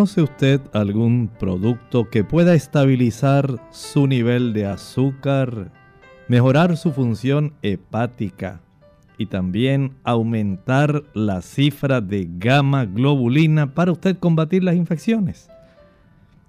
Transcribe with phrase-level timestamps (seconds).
[0.00, 5.70] ¿Conoce usted algún producto que pueda estabilizar su nivel de azúcar,
[6.26, 8.62] mejorar su función hepática
[9.18, 15.50] y también aumentar la cifra de gamma globulina para usted combatir las infecciones?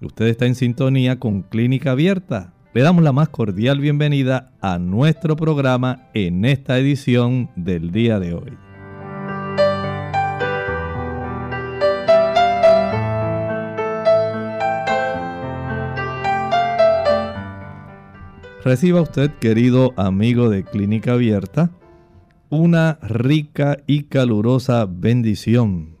[0.00, 2.54] Usted está en sintonía con Clínica Abierta.
[2.72, 8.32] Le damos la más cordial bienvenida a nuestro programa en esta edición del día de
[8.32, 8.71] hoy.
[18.64, 21.72] Reciba usted, querido amigo de Clínica Abierta,
[22.48, 25.96] una rica y calurosa bendición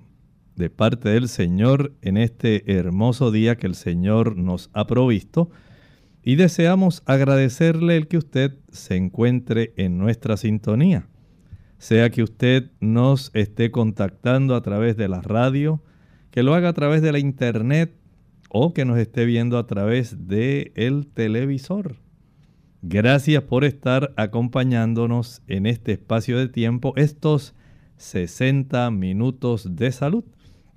[0.54, 5.50] de parte del Señor en este hermoso día que el Señor nos ha provisto
[6.22, 11.08] y deseamos agradecerle el que usted se encuentre en nuestra sintonía.
[11.78, 15.82] Sea que usted nos esté contactando a través de la radio,
[16.30, 17.92] que lo haga a través de la internet
[18.50, 22.01] o que nos esté viendo a través del el televisor.
[22.84, 27.54] Gracias por estar acompañándonos en este espacio de tiempo, estos
[27.98, 30.24] 60 minutos de salud.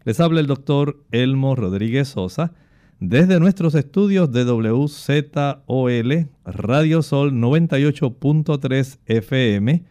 [0.04, 2.54] Les habla el doctor Elmo Rodríguez Sosa
[3.00, 9.84] desde nuestros estudios de WZOL Radio Sol 98.3 FM,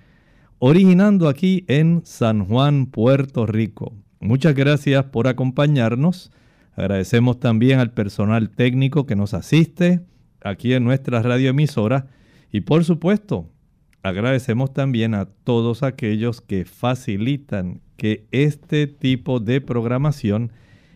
[0.60, 3.92] originando aquí en San Juan, Puerto Rico.
[4.20, 6.30] Muchas gracias por acompañarnos.
[6.76, 10.00] Agradecemos también al personal técnico que nos asiste
[10.44, 12.06] aquí en nuestra radioemisora.
[12.52, 13.50] Y por supuesto,
[14.04, 20.52] agradecemos también a todos aquellos que facilitan que este tipo de programación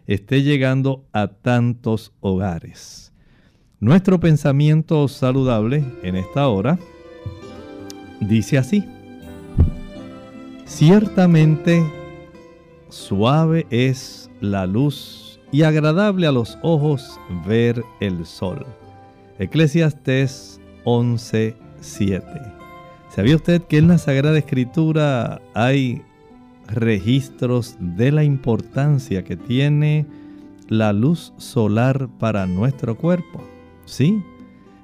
[0.07, 3.13] esté llegando a tantos hogares.
[3.81, 6.79] Nuestro pensamiento saludable en esta hora
[8.21, 8.85] dice así.
[10.65, 11.83] Ciertamente
[12.91, 18.67] suave es la luz y agradable a los ojos ver el sol
[19.39, 22.23] Eclesiastes 11:7.
[23.09, 26.03] ¿Sabía usted que en la Sagrada Escritura hay
[26.67, 30.07] registros de la importancia que tiene
[30.69, 33.41] la luz solar para nuestro cuerpo?
[33.85, 34.21] Sí,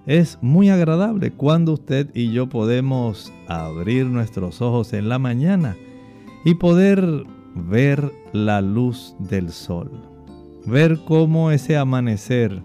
[0.06, 5.76] es muy agradable cuando usted y yo podemos abrir nuestros ojos en la mañana
[6.44, 7.24] y poder
[7.56, 9.90] ver la luz del sol,
[10.64, 12.62] ver cómo ese amanecer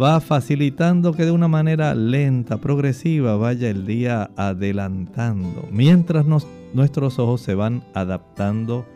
[0.00, 6.26] va facilitando que de una manera lenta, progresiva, vaya el día adelantando, mientras
[6.74, 8.86] nuestros ojos se van adaptando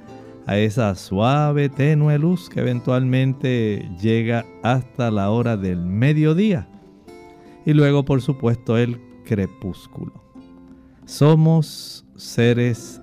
[0.47, 6.69] a esa suave, tenue luz que eventualmente llega hasta la hora del mediodía.
[7.65, 10.13] Y luego, por supuesto, el crepúsculo.
[11.07, 13.01] Somos seres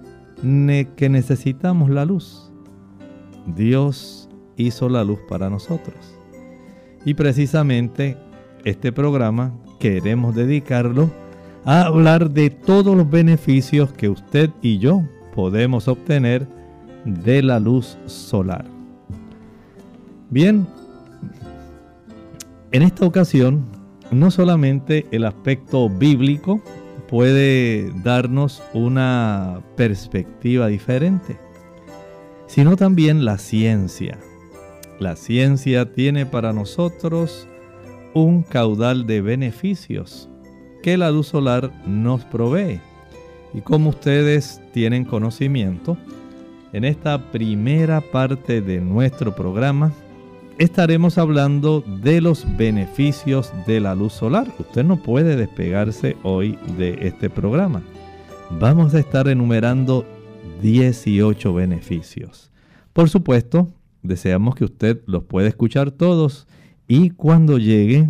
[0.96, 2.52] que necesitamos la luz.
[3.47, 6.20] Dios hizo la luz para nosotros.
[7.06, 8.17] Y precisamente
[8.63, 11.09] este programa queremos dedicarlo
[11.66, 15.03] a hablar de todos los beneficios que usted y yo
[15.34, 16.47] podemos obtener
[17.05, 18.66] de la luz solar.
[20.29, 20.67] Bien,
[22.72, 23.66] en esta ocasión
[24.11, 26.61] no solamente el aspecto bíblico
[27.09, 31.37] puede darnos una perspectiva diferente,
[32.47, 34.17] sino también la ciencia.
[35.01, 37.47] La ciencia tiene para nosotros
[38.13, 40.29] un caudal de beneficios
[40.83, 42.79] que la luz solar nos provee.
[43.55, 45.97] Y como ustedes tienen conocimiento,
[46.71, 49.91] en esta primera parte de nuestro programa
[50.59, 54.53] estaremos hablando de los beneficios de la luz solar.
[54.59, 57.81] Usted no puede despegarse hoy de este programa.
[58.51, 60.05] Vamos a estar enumerando
[60.61, 62.51] 18 beneficios.
[62.93, 63.67] Por supuesto,
[64.03, 66.47] Deseamos que usted los pueda escuchar todos
[66.87, 68.09] y cuando llegue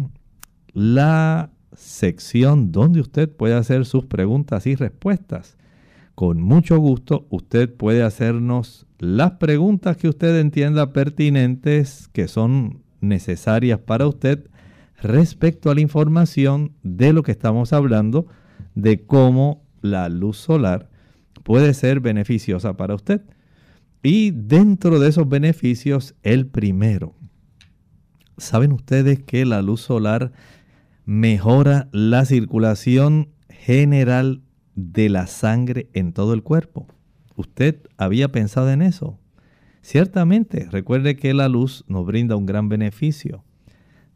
[0.73, 5.57] la sección donde usted puede hacer sus preguntas y respuestas,
[6.15, 13.79] con mucho gusto usted puede hacernos las preguntas que usted entienda pertinentes, que son necesarias
[13.79, 14.47] para usted
[15.01, 18.27] respecto a la información de lo que estamos hablando,
[18.75, 20.89] de cómo la luz solar
[21.43, 23.21] puede ser beneficiosa para usted.
[24.03, 27.15] Y dentro de esos beneficios, el primero.
[28.37, 30.31] ¿Saben ustedes que la luz solar
[31.05, 34.41] mejora la circulación general
[34.75, 36.87] de la sangre en todo el cuerpo?
[37.35, 39.19] ¿Usted había pensado en eso?
[39.81, 43.43] Ciertamente, recuerde que la luz nos brinda un gran beneficio.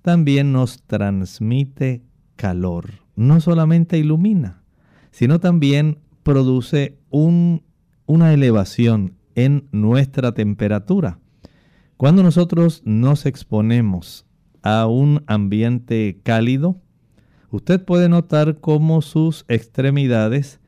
[0.02, 2.04] También nos transmite
[2.36, 2.90] calor.
[3.16, 4.64] No solamente ilumina,
[5.12, 11.20] sino también produce una elevación en nuestra temperatura.
[11.98, 14.26] Cuando nosotros nos exponemos
[14.64, 16.82] a un ambiente cálido,
[17.52, 20.60] usted puede notar cómo sus extremidades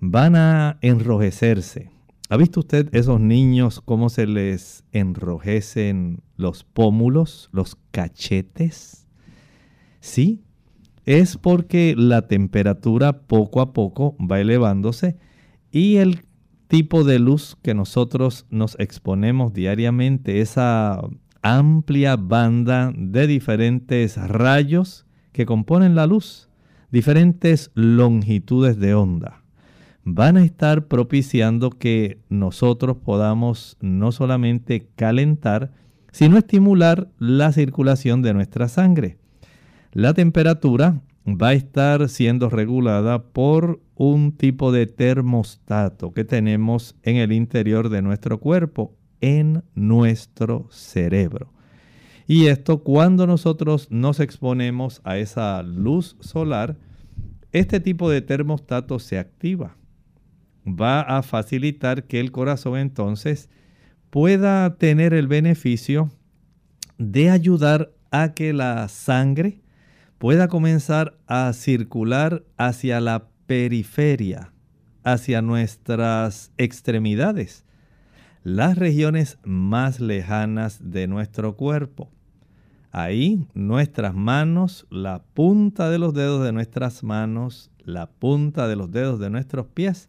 [0.00, 1.90] van a enrojecerse.
[2.28, 9.06] ¿Ha visto usted esos niños cómo se les enrojecen los pómulos, los cachetes?
[10.00, 10.42] Sí,
[11.04, 15.16] es porque la temperatura poco a poco va elevándose
[15.70, 16.25] y el
[16.68, 21.00] tipo de luz que nosotros nos exponemos diariamente, esa
[21.42, 26.48] amplia banda de diferentes rayos que componen la luz,
[26.90, 29.42] diferentes longitudes de onda,
[30.04, 35.72] van a estar propiciando que nosotros podamos no solamente calentar,
[36.10, 39.18] sino estimular la circulación de nuestra sangre.
[39.92, 47.16] La temperatura va a estar siendo regulada por un tipo de termostato que tenemos en
[47.16, 51.52] el interior de nuestro cuerpo, en nuestro cerebro.
[52.28, 56.76] Y esto cuando nosotros nos exponemos a esa luz solar,
[57.52, 59.76] este tipo de termostato se activa.
[60.66, 63.48] Va a facilitar que el corazón entonces
[64.10, 66.10] pueda tener el beneficio
[66.98, 69.60] de ayudar a que la sangre
[70.18, 74.52] pueda comenzar a circular hacia la periferia,
[75.04, 77.64] hacia nuestras extremidades,
[78.42, 82.10] las regiones más lejanas de nuestro cuerpo.
[82.92, 88.90] Ahí nuestras manos, la punta de los dedos de nuestras manos, la punta de los
[88.90, 90.08] dedos de nuestros pies,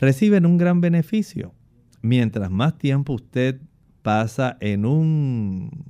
[0.00, 1.52] reciben un gran beneficio.
[2.00, 3.60] Mientras más tiempo usted
[4.02, 5.84] pasa en un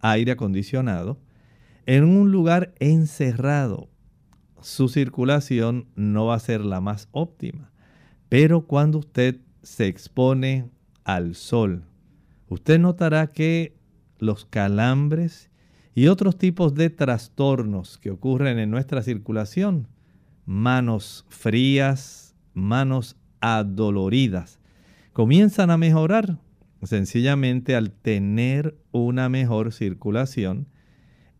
[0.00, 1.18] aire acondicionado,
[1.86, 3.88] en un lugar encerrado,
[4.60, 7.70] su circulación no va a ser la más óptima.
[8.28, 10.70] Pero cuando usted se expone
[11.04, 11.84] al sol,
[12.48, 13.76] usted notará que
[14.18, 15.50] los calambres
[15.94, 19.88] y otros tipos de trastornos que ocurren en nuestra circulación,
[20.46, 24.58] manos frías, manos adoloridas,
[25.12, 26.38] comienzan a mejorar
[26.82, 30.68] sencillamente al tener una mejor circulación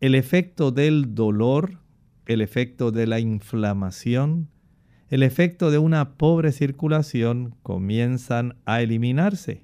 [0.03, 1.77] el efecto del dolor,
[2.25, 4.49] el efecto de la inflamación,
[5.07, 9.63] el efecto de una pobre circulación comienzan a eliminarse.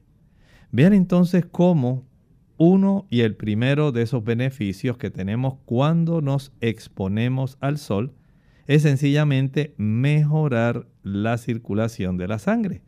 [0.71, 2.08] Vean entonces cómo
[2.55, 8.13] uno y el primero de esos beneficios que tenemos cuando nos exponemos al sol
[8.65, 12.81] es sencillamente mejorar la circulación de la sangre.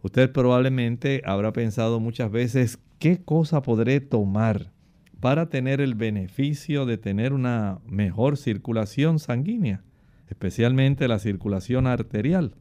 [0.00, 4.72] Usted probablemente habrá pensado muchas veces, ¿qué cosa podré tomar
[5.20, 9.82] para tener el beneficio de tener una mejor circulación sanguínea,
[10.28, 12.54] especialmente la circulación arterial.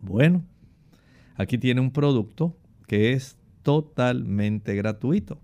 [0.00, 0.44] Bueno,
[1.36, 5.40] aquí tiene un producto que es totalmente gratuito,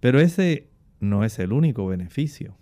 [0.00, 0.68] pero ese
[1.00, 2.56] no es el único beneficio.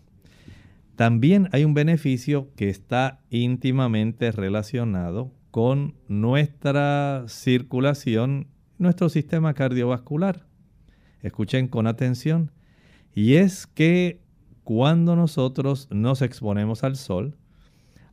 [0.97, 8.49] También hay un beneficio que está íntimamente relacionado con nuestra circulación,
[8.79, 10.47] nuestro sistema cardiovascular.
[11.21, 12.51] Escuchen con atención.
[13.17, 14.21] Y es que
[14.63, 17.35] cuando nosotros nos exponemos al sol,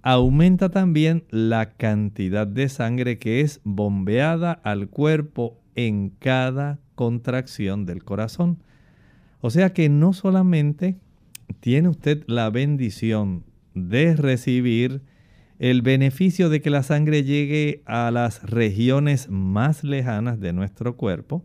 [0.02, 8.06] aumenta también la cantidad de sangre que es bombeada al cuerpo en cada contracción del
[8.06, 8.64] corazón.
[9.42, 10.96] O sea que no solamente
[11.60, 13.44] tiene usted la bendición
[13.74, 15.02] de recibir
[15.60, 21.44] el beneficio de que la sangre llegue a las regiones más lejanas de nuestro cuerpo,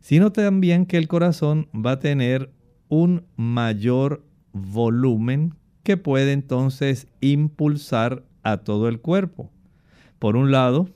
[0.00, 2.50] sino también que el corazón va a tener
[2.90, 9.50] un mayor volumen que puede entonces impulsar a todo el cuerpo.
[10.18, 10.90] Por un lado,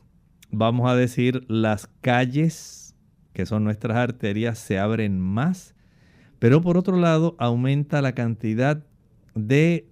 [0.50, 2.94] vamos a decir, las calles,
[3.32, 5.74] que son nuestras arterias, se abren más,
[6.38, 8.84] pero por otro lado, aumenta la cantidad
[9.34, 9.88] de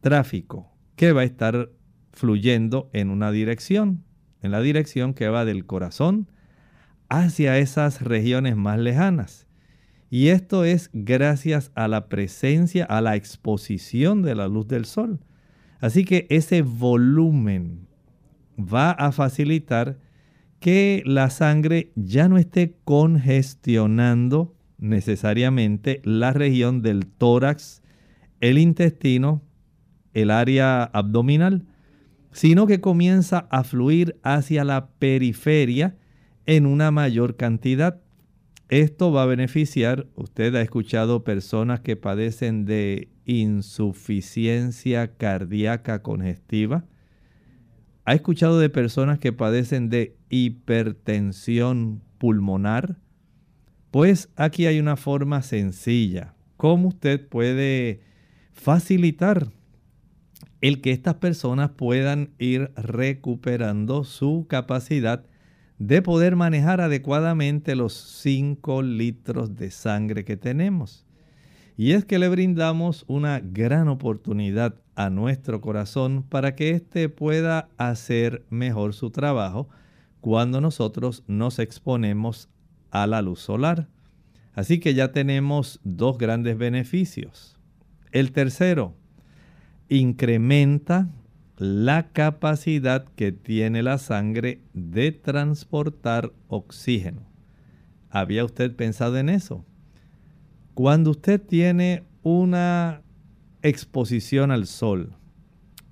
[0.00, 1.70] tráfico que va a estar
[2.12, 4.04] fluyendo en una dirección.
[4.42, 6.28] en la dirección que va del corazón
[7.08, 9.43] hacia esas regiones más lejanas.
[10.14, 15.18] Y esto es gracias a la presencia, a la exposición de la luz del sol.
[15.80, 17.88] Así que ese volumen
[18.56, 19.98] va a facilitar
[20.60, 27.82] que la sangre ya no esté congestionando necesariamente la región del tórax,
[28.38, 29.42] el intestino,
[30.12, 31.66] el área abdominal,
[32.30, 35.96] sino que comienza a fluir hacia la periferia
[36.46, 38.03] en una mayor cantidad.
[38.74, 46.84] Esto va a beneficiar, usted ha escuchado personas que padecen de insuficiencia cardíaca congestiva,
[48.04, 52.96] ¿Ha escuchado de personas que padecen de hipertensión pulmonar?
[53.92, 56.34] Pues aquí hay una forma sencilla.
[56.56, 58.00] ¿Cómo usted puede
[58.52, 59.46] facilitar
[60.60, 65.24] el que estas personas puedan ir recuperando su capacidad
[65.78, 71.06] de poder manejar adecuadamente los 5 litros de sangre que tenemos?
[71.76, 77.68] Y es que le brindamos una gran oportunidad a nuestro corazón para que éste pueda
[77.76, 79.68] hacer mejor su trabajo
[80.20, 82.48] cuando nosotros nos exponemos
[82.90, 83.88] a la luz solar.
[84.54, 87.58] Así que ya tenemos dos grandes beneficios.
[88.12, 88.94] El tercero,
[89.88, 91.08] incrementa
[91.56, 97.22] la capacidad que tiene la sangre de transportar oxígeno.
[98.10, 99.64] ¿Había usted pensado en eso?
[100.74, 103.02] Cuando usted tiene una
[103.62, 105.14] exposición al sol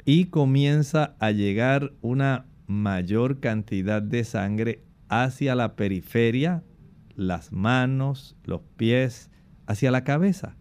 [0.04, 6.62] y comienza a llegar una mayor cantidad de sangre hacia la periferia,
[7.14, 9.30] las manos, los pies,
[9.66, 10.56] hacia la cabeza.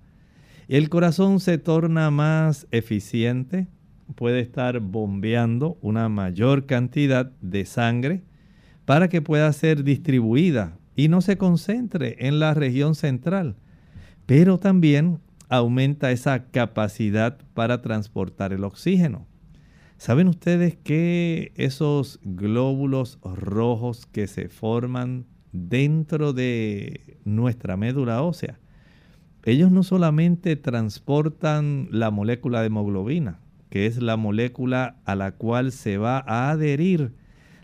[0.68, 3.68] El corazón se torna más eficiente,
[4.16, 8.24] puede estar bombeando una mayor cantidad de sangre
[8.86, 13.56] para que pueda ser distribuida y no se concentre en la región central,
[14.26, 19.28] pero también aumenta esa capacidad para transportar el oxígeno.
[19.98, 28.60] ¿Saben ustedes que esos glóbulos rojos que se forman dentro de nuestra médula ósea,
[29.44, 33.40] ellos no solamente transportan la molécula de hemoglobina,
[33.72, 37.16] que es la molécula a la cual se va a adherir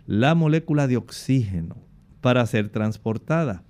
[0.06, 1.76] la molécula de oxígeno
[2.22, 3.64] para ser transportada,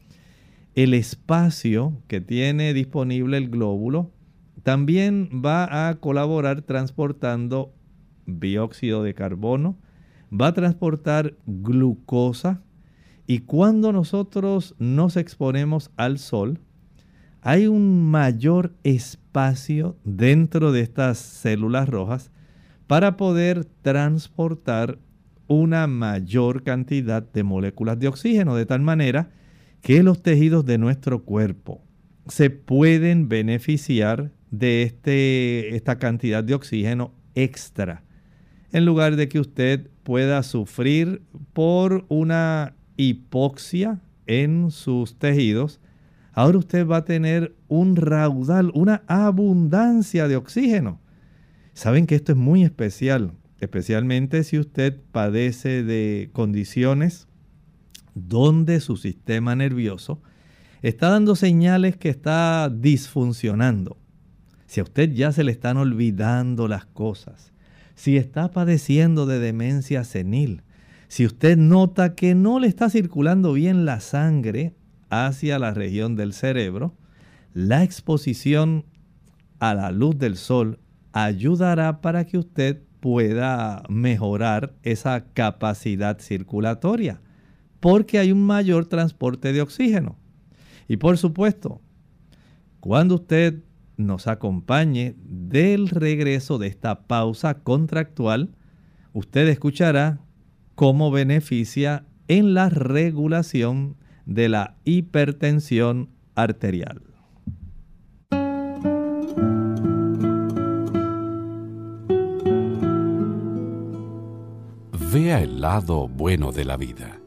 [0.75, 4.11] el espacio que tiene disponible el glóbulo
[4.61, 7.73] también va a colaborar transportando
[8.27, 9.79] dióxido de carbono,
[10.31, 12.61] va a transportar glucosa
[13.25, 16.59] y cuando nosotros nos exponemos al sol,
[17.47, 22.29] hay un mayor espacio dentro de estas células rojas
[22.87, 24.99] para poder transportar
[25.47, 29.29] una mayor cantidad de moléculas de oxígeno, de tal manera
[29.79, 31.81] que los tejidos de nuestro cuerpo
[32.27, 38.03] se pueden beneficiar de este, esta cantidad de oxígeno extra,
[38.73, 41.21] en lugar de que usted pueda sufrir
[41.53, 45.79] por una hipoxia en sus tejidos,
[46.37, 51.01] ahora usted va a tener un raudal, una abundancia de oxígeno.
[51.73, 57.27] Saben que esto es muy especial, especialmente si usted padece de condiciones
[58.13, 60.21] donde su sistema nervioso
[60.83, 63.97] está dando señales que está disfuncionando.
[64.67, 67.51] Si a usted ya se le están olvidando las cosas,
[67.95, 70.61] si está padeciendo de demencia senil,
[71.07, 74.75] si usted nota que no le está circulando bien la sangre
[75.09, 76.95] hacia la región del cerebro,
[77.53, 78.85] la exposición
[79.59, 80.79] a la luz del sol
[81.13, 87.21] ayudará para que usted pueda mejorar esa capacidad circulatoria
[87.79, 90.17] porque hay un mayor transporte de oxígeno.
[90.87, 91.81] Y por supuesto,
[92.79, 93.63] cuando usted
[93.97, 98.55] nos acompañe del regreso de esta pausa contractual,
[99.13, 100.19] usted escuchará
[100.75, 107.01] cómo beneficia en la regulación de la hipertensión arterial.
[115.11, 117.17] Vea el lado bueno de la vida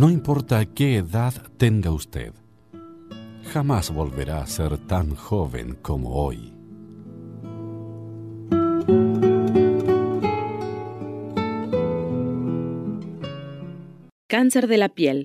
[0.00, 2.32] no importa qué edad tenga usted,
[3.52, 6.54] jamás volverá a ser tan joven como hoy.
[14.26, 15.24] Cáncer de la piel.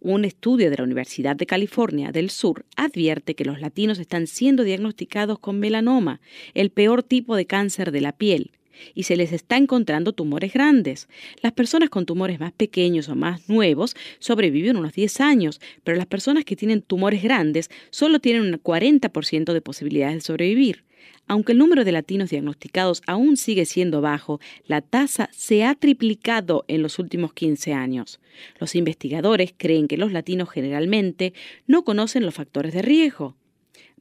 [0.00, 4.64] Un estudio de la Universidad de California del Sur advierte que los latinos están siendo
[4.64, 6.20] diagnosticados con melanoma,
[6.54, 8.50] el peor tipo de cáncer de la piel
[8.94, 11.08] y se les está encontrando tumores grandes.
[11.40, 16.06] Las personas con tumores más pequeños o más nuevos sobreviven unos 10 años, pero las
[16.06, 20.84] personas que tienen tumores grandes solo tienen un 40% de posibilidades de sobrevivir.
[21.26, 26.64] Aunque el número de latinos diagnosticados aún sigue siendo bajo, la tasa se ha triplicado
[26.68, 28.20] en los últimos 15 años.
[28.58, 31.32] Los investigadores creen que los latinos generalmente
[31.66, 33.36] no conocen los factores de riesgo.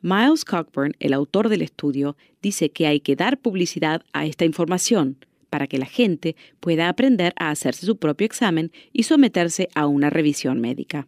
[0.02, 5.18] Miles Cockburn, el autor del estudio, dice que hay que dar publicidad a esta información
[5.52, 10.10] para que la gente pueda aprender a hacerse su propio examen y someterse a una
[10.10, 11.08] revisión médica.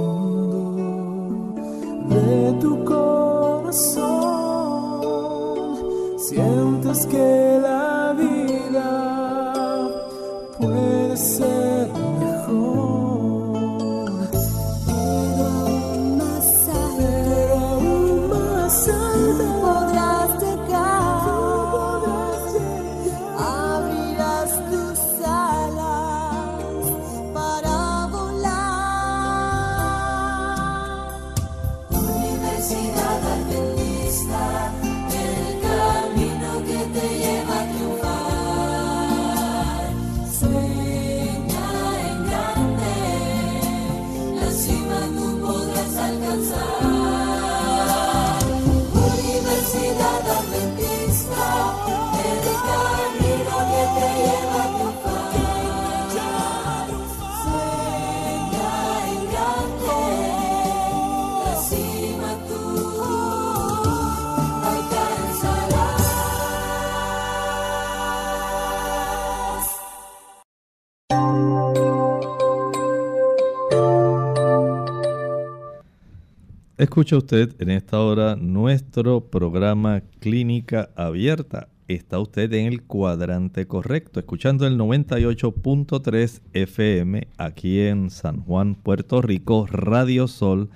[77.01, 81.67] Escucha usted en esta hora nuestro programa Clínica Abierta.
[81.87, 89.23] Está usted en el cuadrante correcto, escuchando el 98.3 FM aquí en San Juan, Puerto
[89.23, 90.69] Rico, Radio Sol.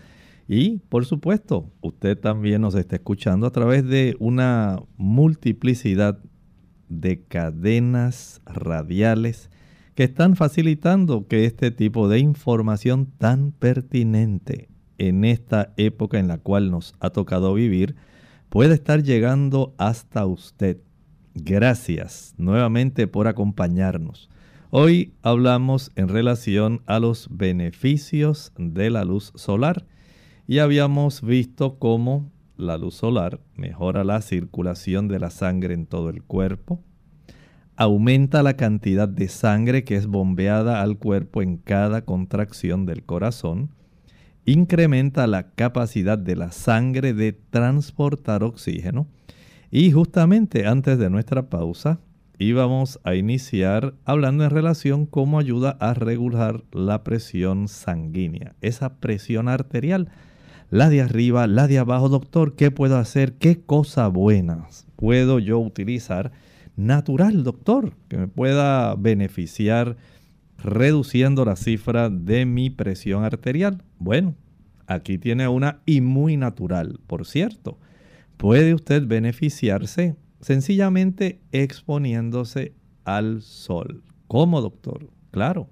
[0.48, 6.18] Y por supuesto, usted también nos está escuchando a través de una multiplicidad
[6.90, 9.52] de cadenas radiales
[9.94, 16.38] que están facilitando que este tipo de información tan pertinente en esta época en la
[16.38, 17.96] cual nos ha tocado vivir
[18.50, 20.78] puede estar llegando hasta usted.
[21.34, 24.30] Gracias nuevamente por acompañarnos.
[24.70, 29.86] Hoy hablamos en relación a los beneficios de la luz solar
[30.48, 36.10] y habíamos visto cómo la luz solar mejora la circulación de la sangre en todo
[36.10, 36.82] el cuerpo,
[37.76, 43.72] aumenta la cantidad de sangre que es bombeada al cuerpo en cada contracción del corazón,
[44.46, 49.08] incrementa la capacidad de la sangre de transportar oxígeno.
[49.72, 52.00] Y justamente antes de nuestra pausa
[52.38, 59.48] íbamos a iniciar hablando en relación cómo ayuda a regular la presión sanguínea, esa presión
[59.48, 60.10] arterial,
[60.70, 62.10] la de arriba, la de abajo.
[62.10, 63.34] Doctor, ¿qué puedo hacer?
[63.34, 66.32] ¿Qué cosas buenas puedo yo utilizar
[66.76, 69.98] natural, doctor, que me pueda beneficiar?
[70.66, 73.84] Reduciendo la cifra de mi presión arterial.
[74.00, 74.36] Bueno,
[74.88, 77.78] aquí tiene una y muy natural, por cierto.
[78.38, 82.74] Puede usted beneficiarse sencillamente exponiéndose
[83.06, 84.04] al sol.
[84.28, 85.10] ¿Cómo, doctor?
[85.32, 85.70] Claro.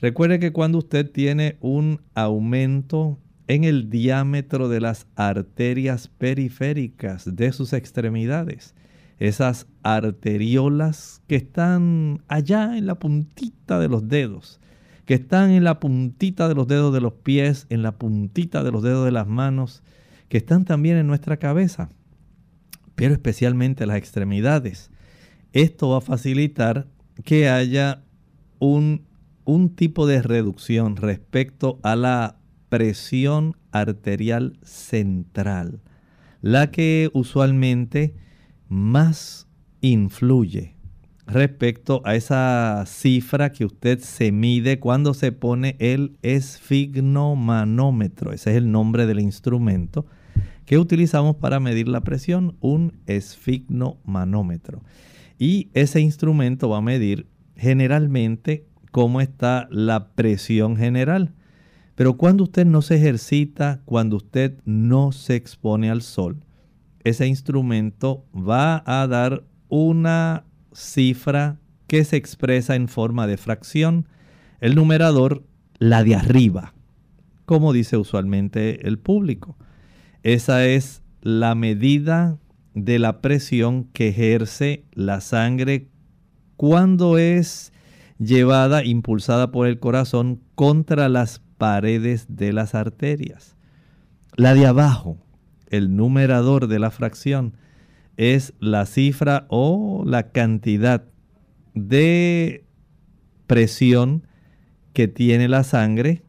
[0.00, 7.52] Recuerde que cuando usted tiene un aumento en el diámetro de las arterias periféricas de
[7.52, 8.74] sus extremidades,
[9.18, 14.60] esas arteriolas que están allá en la puntita de los dedos,
[15.04, 18.72] que están en la puntita de los dedos de los pies, en la puntita de
[18.72, 19.82] los dedos de las manos,
[20.28, 21.88] que están también en nuestra cabeza,
[22.94, 24.90] pero especialmente las extremidades.
[25.52, 26.86] Esto va a facilitar
[27.24, 28.02] que haya
[28.58, 29.06] un,
[29.44, 32.36] un tipo de reducción respecto a la
[32.68, 35.80] presión arterial central
[36.42, 38.14] la que usualmente
[38.68, 39.48] más
[39.80, 40.74] influye
[41.26, 48.32] respecto a esa cifra que usted se mide cuando se pone el esfignomanómetro.
[48.32, 50.06] Ese es el nombre del instrumento
[50.64, 54.82] que utilizamos para medir la presión, un esfignomanómetro.
[55.38, 61.32] Y ese instrumento va a medir generalmente cómo está la presión general.
[61.94, 66.42] Pero cuando usted no se ejercita, cuando usted no se expone al sol,
[67.04, 74.06] ese instrumento va a dar una cifra que se expresa en forma de fracción.
[74.60, 75.44] El numerador,
[75.78, 76.74] la de arriba,
[77.44, 79.56] como dice usualmente el público.
[80.22, 82.38] Esa es la medida
[82.74, 85.88] de la presión que ejerce la sangre
[86.56, 87.72] cuando es
[88.18, 93.56] llevada, impulsada por el corazón contra las paredes de las arterias.
[94.36, 95.18] La de abajo,
[95.70, 97.54] el numerador de la fracción,
[98.16, 101.04] es la cifra o la cantidad
[101.74, 102.64] de
[103.46, 104.26] presión
[104.92, 106.22] que tiene la sangre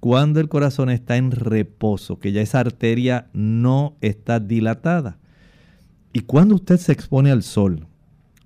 [0.00, 5.18] cuando el corazón está en reposo, que ya esa arteria no está dilatada.
[6.12, 7.86] Y cuando usted se expone al sol,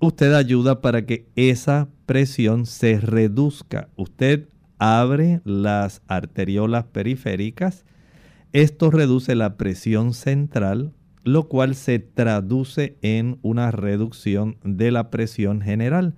[0.00, 3.88] usted ayuda para que esa presión se reduzca.
[3.96, 7.84] Usted abre las arteriolas periféricas.
[8.56, 10.94] Esto reduce la presión central
[11.26, 16.14] lo cual se traduce en una reducción de la presión general.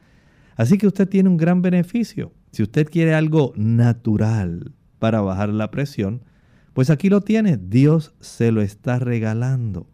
[0.55, 2.35] Así que usted tiene un gran beneficio.
[2.53, 6.25] Si usted quiere algo natural para bajar la presión,
[6.75, 7.57] pues aquí lo tiene.
[7.57, 9.89] Dios se lo está regalando.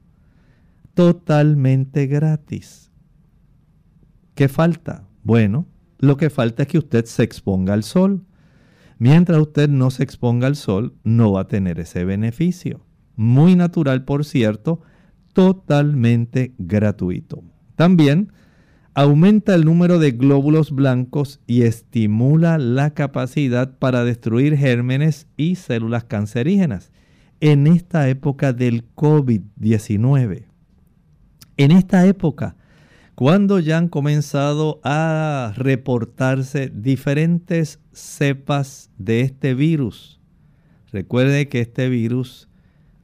[0.95, 2.91] Totalmente gratis.
[4.35, 5.07] ¿Qué falta?
[5.23, 5.65] Bueno,
[6.01, 8.25] lo que falta es que usted se exponga al sol.
[8.99, 12.81] Mientras usted no se exponga al sol, no va a tener ese beneficio.
[13.17, 14.81] Muy natural, por cierto,
[15.33, 17.43] totalmente gratuito.
[17.77, 18.33] También
[18.95, 26.05] aumenta el número de glóbulos blancos y estimula la capacidad para destruir gérmenes y células
[26.05, 26.93] cancerígenas
[27.41, 30.45] en esta época del COVID-19.
[31.57, 32.57] En esta época,
[33.15, 40.21] cuando ya han comenzado a reportarse diferentes cepas de este virus.
[40.93, 42.49] Recuerde que este virus,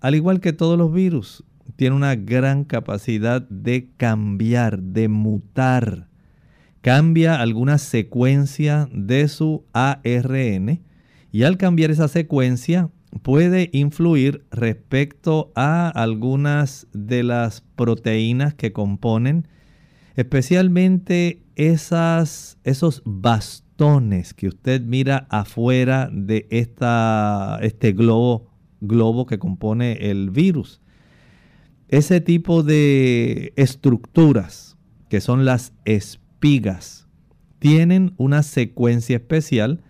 [0.01, 1.44] al igual que todos los virus,
[1.77, 6.09] tiene una gran capacidad de cambiar, de mutar.
[6.83, 10.83] Cambia alguna secuencia de su ARN
[11.31, 12.90] y al cambiar esa secuencia
[13.23, 19.46] puede influir respecto a algunas de las proteínas que componen,
[20.20, 30.11] especialmente esas, esos bastones que usted mira afuera de esta, este globo, globo que compone
[30.11, 30.83] el virus.
[31.88, 34.76] Ese tipo de estructuras,
[35.09, 37.09] que son las espigas,
[37.59, 39.83] tienen una secuencia especial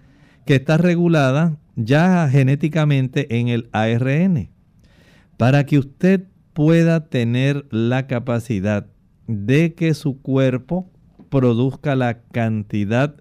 [0.47, 4.49] que está regulada ya genéticamente en el ARN.
[5.37, 8.87] Para que usted pueda tener la capacidad
[9.31, 10.91] de que su cuerpo
[11.29, 13.15] produzca la cantidad,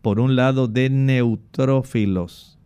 [0.00, 2.58] por un lado, de neutrófilos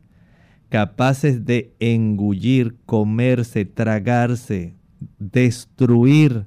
[0.69, 4.75] capaces de engullir, comerse, tragarse
[5.19, 6.47] destruir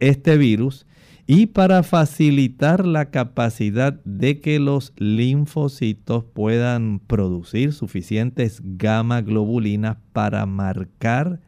[0.00, 0.86] este virus
[1.26, 10.46] y para facilitar la capacidad de que los linfocitos puedan producir suficientes gamma globulinas para
[10.46, 11.40] marcar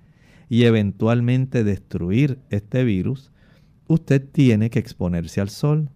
[0.48, 3.30] y eventualmente destruir este virus,
[3.88, 5.90] usted tiene que exponerse al sol.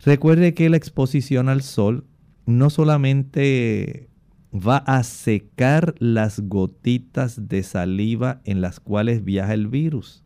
[0.00, 2.06] Recuerde que la exposición al sol
[2.46, 4.08] no solamente
[4.52, 10.24] va a secar las gotitas de saliva en las cuales viaja el virus.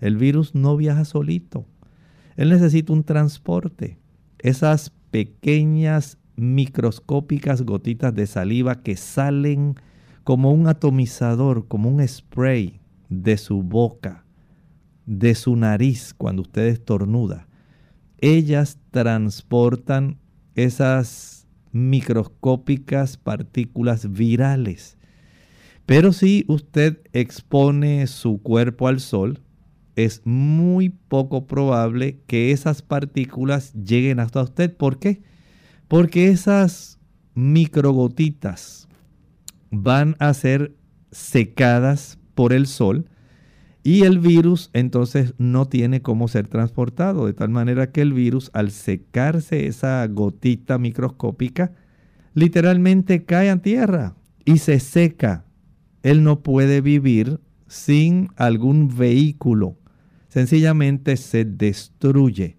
[0.00, 1.66] El virus no viaja solito.
[2.36, 3.98] Él necesita un transporte.
[4.38, 9.74] Esas pequeñas microscópicas gotitas de saliva que salen
[10.22, 14.24] como un atomizador, como un spray de su boca,
[15.08, 17.48] de su nariz cuando usted estornuda.
[18.18, 20.18] Ellas transportan
[20.54, 24.98] esas microscópicas partículas virales.
[25.86, 29.40] Pero si usted expone su cuerpo al sol,
[29.96, 34.76] es muy poco probable que esas partículas lleguen hasta usted.
[34.76, 35.22] ¿Por qué?
[35.88, 36.98] Porque esas
[37.34, 38.88] microgotitas
[39.70, 40.74] van a ser
[41.10, 43.08] secadas por el sol
[43.88, 48.50] y el virus entonces no tiene cómo ser transportado, de tal manera que el virus
[48.52, 51.72] al secarse esa gotita microscópica,
[52.34, 55.46] literalmente cae a tierra y se seca.
[56.02, 59.78] Él no puede vivir sin algún vehículo,
[60.28, 62.58] sencillamente se destruye.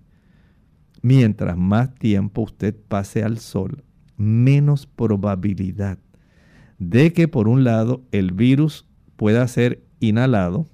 [1.03, 3.83] Mientras más tiempo usted pase al sol,
[4.17, 5.99] menos probabilidad
[6.79, 10.65] de que por un lado el virus pueda ser inhalado.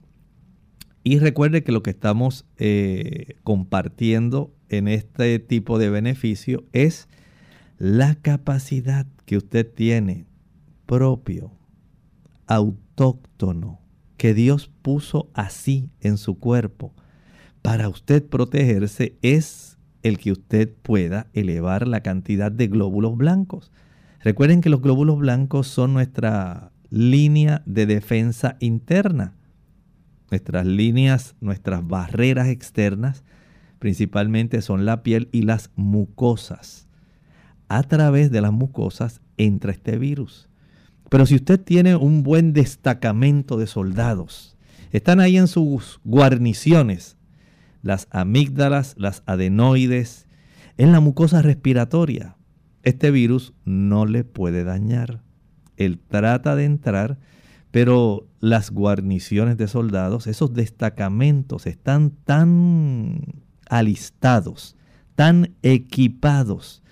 [1.08, 7.08] Y recuerde que lo que estamos eh, compartiendo en este tipo de beneficio es
[7.78, 10.26] la capacidad que usted tiene
[10.88, 11.52] propio,
[12.48, 13.80] autóctono,
[14.18, 16.92] que Dios puso así en su cuerpo
[17.62, 23.72] para usted protegerse es el que usted pueda elevar la cantidad de glóbulos blancos.
[24.22, 29.36] Recuerden que los glóbulos blancos son nuestra línea de defensa interna.
[30.30, 33.24] Nuestras líneas, nuestras barreras externas,
[33.80, 36.88] principalmente son la piel y las mucosas.
[37.68, 40.50] A través de las mucosas entra este virus.
[41.10, 44.58] Pero si usted tiene un buen destacamento de soldados,
[44.92, 47.18] están ahí en sus guarniciones,
[47.82, 50.28] las amígdalas, las adenoides,
[50.78, 52.36] en la mucosa respiratoria,
[52.84, 55.22] este virus no le puede dañar.
[55.76, 57.18] Él trata de entrar,
[57.76, 63.20] pero las guarniciones de soldados, esos destacamentos están tan
[63.70, 64.78] alistados,
[65.16, 66.84] tan equipados,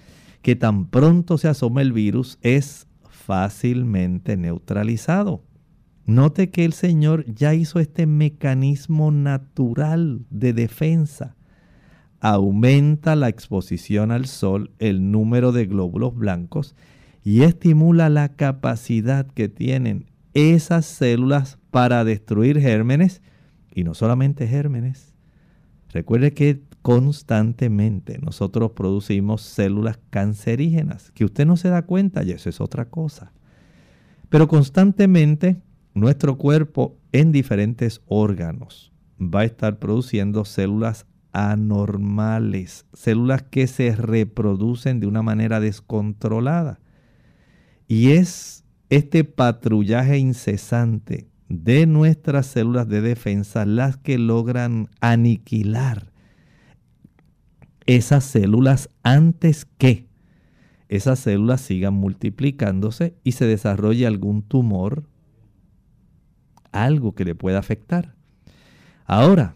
[0.42, 5.46] que tan pronto se asoma el virus es fácilmente neutralizado.
[6.06, 11.38] Note que el Señor ya hizo este mecanismo natural de defensa.
[12.20, 16.76] Aumenta la exposición al sol, el número de glóbulos blancos
[17.24, 23.22] y estimula la capacidad que tienen esas células para destruir gérmenes
[23.72, 25.14] y no solamente gérmenes.
[25.90, 32.50] Recuerde que constantemente nosotros producimos células cancerígenas, que usted no se da cuenta y eso
[32.50, 33.32] es otra cosa.
[34.30, 35.62] Pero constantemente
[35.94, 45.00] nuestro cuerpo en diferentes órganos va a estar produciendo células anormales, células que se reproducen
[45.00, 46.80] de una manera descontrolada.
[47.88, 48.63] Y es
[48.96, 56.12] este patrullaje incesante de nuestras células de defensa las que logran aniquilar
[57.88, 60.06] esas células antes que
[60.90, 65.06] esas células sigan multiplicándose y se desarrolle algún tumor,
[66.72, 68.14] algo que le pueda afectar.
[69.06, 69.56] Ahora,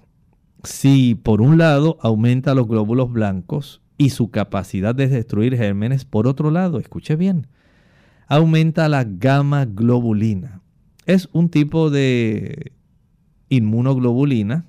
[0.64, 6.26] si por un lado aumenta los glóbulos blancos y su capacidad de destruir gérmenes, por
[6.26, 7.46] otro lado, escuche bien,
[8.28, 10.62] aumenta la gamma globulina.
[11.06, 12.74] Es un tipo de
[13.50, 14.66] inmunoglobulina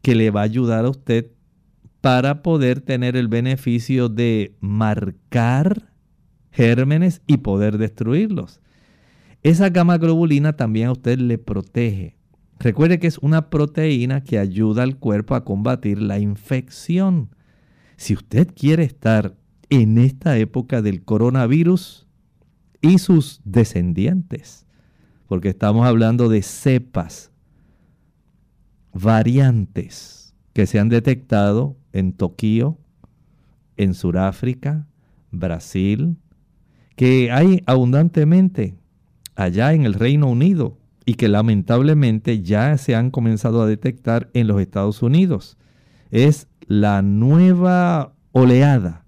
[0.00, 1.30] que le va a ayudar a usted
[2.00, 5.92] para poder tener el beneficio de marcar
[6.50, 8.60] gérmenes y poder destruirlos.
[9.42, 12.16] Esa gamma globulina también a usted le protege.
[12.58, 17.30] Recuerde que es una proteína que ayuda al cuerpo a combatir la infección.
[17.96, 19.36] Si usted quiere estar
[19.68, 22.01] en esta época del coronavirus,
[22.82, 24.66] y sus descendientes,
[25.28, 27.30] porque estamos hablando de cepas,
[28.92, 32.78] variantes que se han detectado en Tokio,
[33.76, 34.86] en Sudáfrica,
[35.30, 36.18] Brasil,
[36.96, 38.74] que hay abundantemente
[39.34, 44.46] allá en el Reino Unido y que lamentablemente ya se han comenzado a detectar en
[44.46, 45.56] los Estados Unidos.
[46.10, 49.01] Es la nueva oleada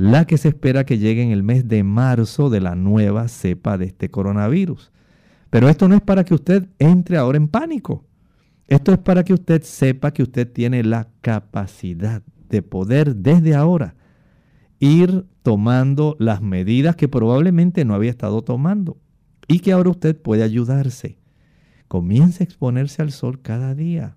[0.00, 3.76] la que se espera que llegue en el mes de marzo de la nueva cepa
[3.76, 4.92] de este coronavirus.
[5.50, 8.06] Pero esto no es para que usted entre ahora en pánico.
[8.66, 13.94] Esto es para que usted sepa que usted tiene la capacidad de poder desde ahora
[14.78, 18.96] ir tomando las medidas que probablemente no había estado tomando
[19.48, 21.18] y que ahora usted puede ayudarse.
[21.88, 24.16] Comience a exponerse al sol cada día.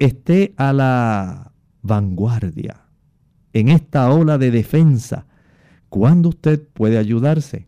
[0.00, 2.83] Esté a la vanguardia
[3.54, 5.26] en esta ola de defensa,
[5.88, 7.66] cuando usted puede ayudarse.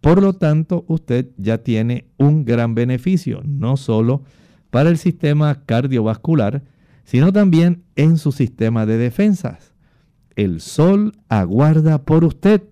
[0.00, 4.22] Por lo tanto, usted ya tiene un gran beneficio, no solo
[4.70, 6.62] para el sistema cardiovascular,
[7.04, 9.74] sino también en su sistema de defensas.
[10.34, 12.62] El sol aguarda por usted.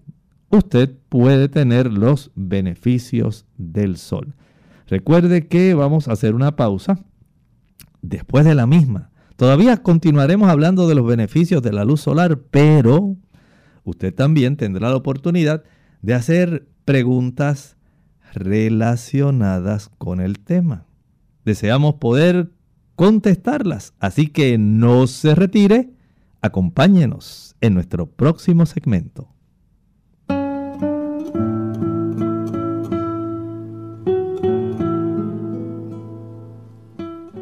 [0.49, 4.35] Usted puede tener los beneficios del sol.
[4.87, 7.01] Recuerde que vamos a hacer una pausa.
[8.03, 13.17] Después de la misma, Todavía continuaremos hablando de los beneficios de la luz solar, pero
[13.85, 15.63] usted también tendrá la oportunidad
[16.01, 17.77] de hacer preguntas
[18.33, 20.87] relacionadas con el tema.
[21.45, 22.51] Deseamos poder
[22.95, 25.91] contestarlas, así que no se retire,
[26.41, 29.29] acompáñenos en nuestro próximo segmento.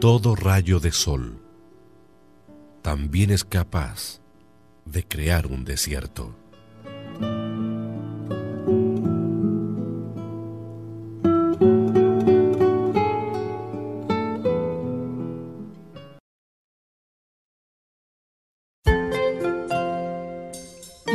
[0.01, 1.44] Todo rayo de sol
[2.85, 4.21] también es capaz
[4.85, 6.35] de crear un desierto.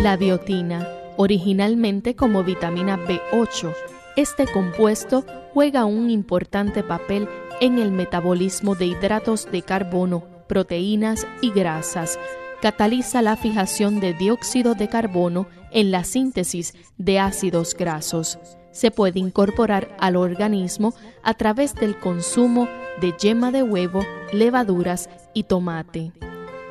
[0.01, 3.75] La biotina, originalmente como vitamina B8,
[4.15, 7.29] este compuesto juega un importante papel
[7.62, 12.19] en el metabolismo de hidratos de carbono, proteínas y grasas.
[12.62, 18.38] Cataliza la fijación de dióxido de carbono en la síntesis de ácidos grasos.
[18.71, 22.67] Se puede incorporar al organismo a través del consumo
[22.99, 26.12] de yema de huevo, levaduras y tomate.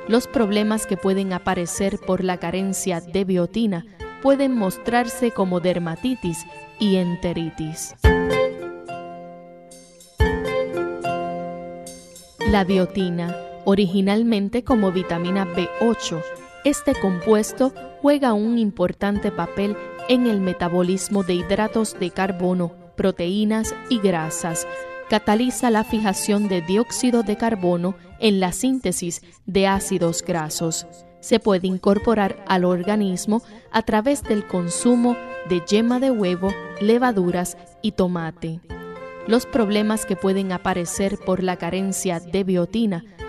[0.08, 3.86] Los problemas que pueden aparecer por la carencia de biotina
[4.22, 6.44] pueden mostrarse como dermatitis
[6.78, 7.94] y enteritis.
[12.50, 13.36] La biotina,
[13.68, 16.22] originalmente como vitamina B8,
[16.64, 19.76] este compuesto juega un importante papel
[20.08, 24.66] en el metabolismo de hidratos de carbono, proteínas y grasas,
[25.10, 30.86] cataliza la fijación de dióxido de carbono en la síntesis de ácidos grasos.
[31.20, 35.14] Se puede incorporar al organismo a través del consumo
[35.50, 38.60] de yema de huevo, levaduras y tomate.
[39.26, 43.04] Los problemas que pueden aparecer por la carencia de biotina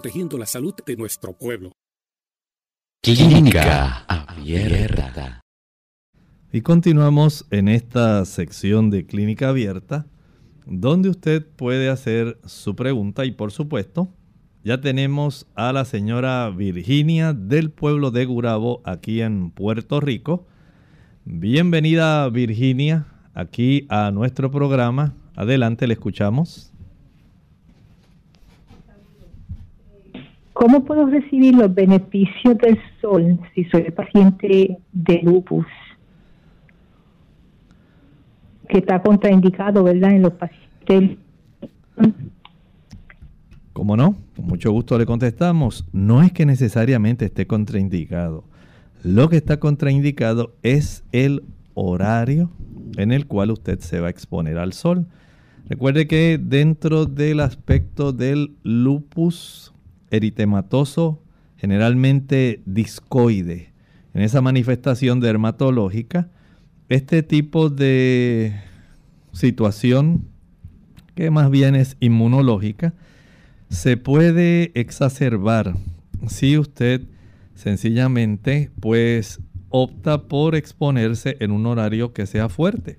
[0.00, 1.72] protegiendo la salud de nuestro pueblo.
[3.02, 5.42] Clínica Abierta.
[6.50, 10.06] Y continuamos en esta sección de Clínica Abierta,
[10.64, 14.08] donde usted puede hacer su pregunta y por supuesto,
[14.64, 20.46] ya tenemos a la señora Virginia del pueblo de Gurabo, aquí en Puerto Rico.
[21.26, 25.14] Bienvenida Virginia, aquí a nuestro programa.
[25.36, 26.69] Adelante, le escuchamos.
[30.60, 35.64] ¿Cómo puedo recibir los beneficios del sol si soy paciente de lupus?
[38.68, 40.10] Que está contraindicado, ¿verdad?
[40.10, 41.16] En los pacientes.
[43.72, 44.16] ¿Cómo no?
[44.36, 45.86] Con mucho gusto le contestamos.
[45.94, 48.44] No es que necesariamente esté contraindicado.
[49.02, 51.42] Lo que está contraindicado es el
[51.72, 52.50] horario
[52.98, 55.06] en el cual usted se va a exponer al sol.
[55.70, 59.72] Recuerde que dentro del aspecto del lupus
[60.10, 61.22] eritematoso,
[61.56, 63.72] generalmente discoide,
[64.14, 66.30] en esa manifestación dermatológica,
[66.88, 68.60] este tipo de
[69.32, 70.26] situación,
[71.14, 72.94] que más bien es inmunológica,
[73.68, 75.76] se puede exacerbar
[76.26, 77.02] si usted
[77.54, 82.98] sencillamente pues opta por exponerse en un horario que sea fuerte.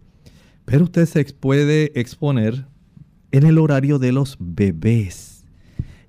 [0.65, 2.65] Pero usted se puede exponer
[3.31, 5.30] en el horario de los bebés.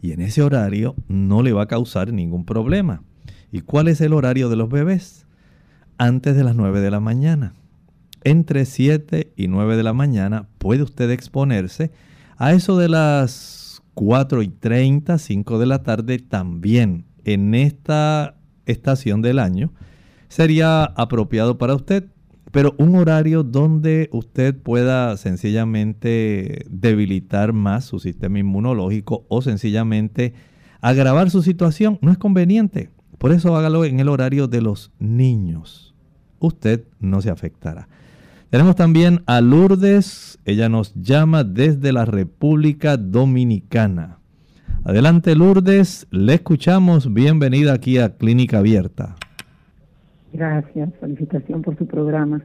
[0.03, 3.03] Y en ese horario no le va a causar ningún problema.
[3.53, 5.26] ¿Y cuál es el horario de los bebés?
[5.96, 7.55] Antes de las 9 de la mañana.
[8.24, 11.92] Entre 7 y 9 de la mañana puede usted exponerse.
[12.36, 18.34] A eso de las 4 y 30, 5 de la tarde también en esta
[18.66, 19.72] estación del año
[20.28, 22.07] sería apropiado para usted
[22.53, 30.34] pero un horario donde usted pueda sencillamente debilitar más su sistema inmunológico o sencillamente
[30.82, 32.90] agravar su situación no es conveniente.
[33.18, 35.94] Por eso hágalo en el horario de los niños.
[36.40, 37.88] Usted no se afectará.
[38.50, 44.18] Tenemos también a Lourdes, ella nos llama desde la República Dominicana.
[44.84, 49.16] Adelante Lourdes, le escuchamos, bienvenida aquí a Clínica Abierta.
[50.33, 52.43] Gracias, felicitación por su programa.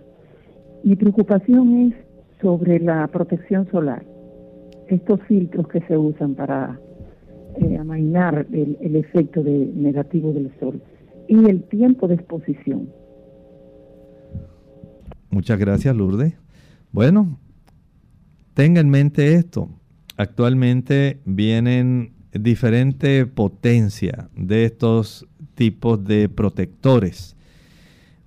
[0.84, 1.94] Mi preocupación es
[2.42, 4.06] sobre la protección solar,
[4.88, 6.80] estos filtros que se usan para
[7.56, 10.82] eh, amainar el, el efecto de negativo del sol
[11.28, 12.90] y el tiempo de exposición.
[15.30, 16.34] Muchas gracias, Lourdes.
[16.92, 17.38] Bueno,
[18.54, 19.70] tenga en mente esto.
[20.18, 27.37] Actualmente vienen diferente potencia de estos tipos de protectores.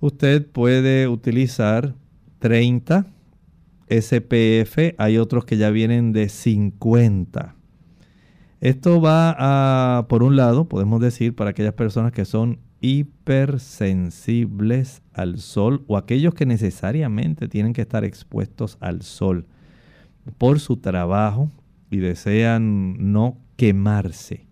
[0.01, 1.95] Usted puede utilizar
[2.39, 3.05] 30
[3.87, 7.55] SPF, hay otros que ya vienen de 50.
[8.61, 15.37] Esto va a, por un lado, podemos decir, para aquellas personas que son hipersensibles al
[15.37, 19.45] sol o aquellos que necesariamente tienen que estar expuestos al sol
[20.39, 21.51] por su trabajo
[21.91, 24.47] y desean no quemarse.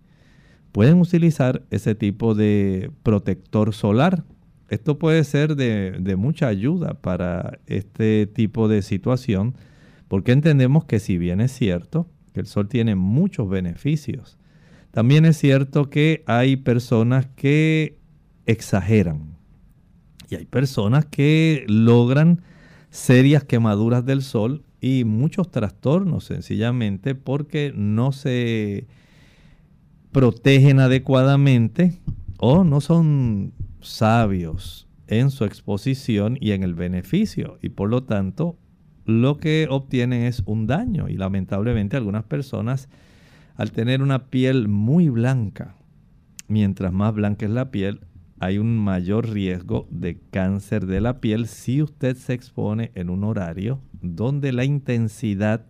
[0.72, 4.24] Pueden utilizar ese tipo de protector solar.
[4.70, 9.56] Esto puede ser de, mucha ayuda para este tipo de situación
[10.08, 14.38] porque entendemos que si bien es cierto que el sol tiene muchos beneficios,
[14.92, 17.98] también es cierto que hay personas que
[18.46, 19.38] exageran.
[20.30, 22.42] Y hay personas que logran
[22.92, 28.88] serias quemaduras del sol y muchos trastornos sencillamente porque no se
[30.12, 31.94] protegen adecuadamente
[32.40, 38.58] o no son sabios en su exposición y en el beneficio y por lo tanto
[39.06, 42.90] lo que obtienen es un daño y lamentablemente algunas personas
[43.56, 45.76] al tener una piel muy blanca,
[46.48, 48.02] mientras más blanca es la piel,
[48.40, 53.26] hay un mayor riesgo de cáncer de la piel si usted se expone en un
[53.26, 55.66] horario donde la intensidad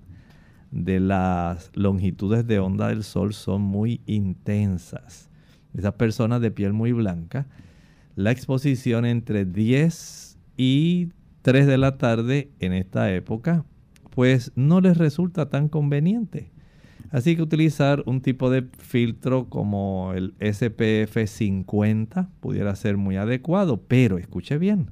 [0.72, 5.30] de las longitudes de onda del sol son muy intensas.
[5.74, 7.48] Esas personas de piel muy blanca,
[8.20, 13.64] la exposición entre 10 y 3 de la tarde en esta época,
[14.10, 16.52] pues no les resulta tan conveniente.
[17.12, 23.82] Así que utilizar un tipo de filtro como el SPF 50 pudiera ser muy adecuado,
[23.88, 24.92] pero escuche bien,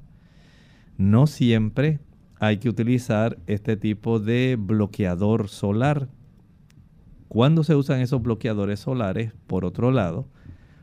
[0.96, 2.00] no siempre
[2.40, 6.08] hay que utilizar este tipo de bloqueador solar.
[7.28, 10.30] Cuando se usan esos bloqueadores solares, por otro lado,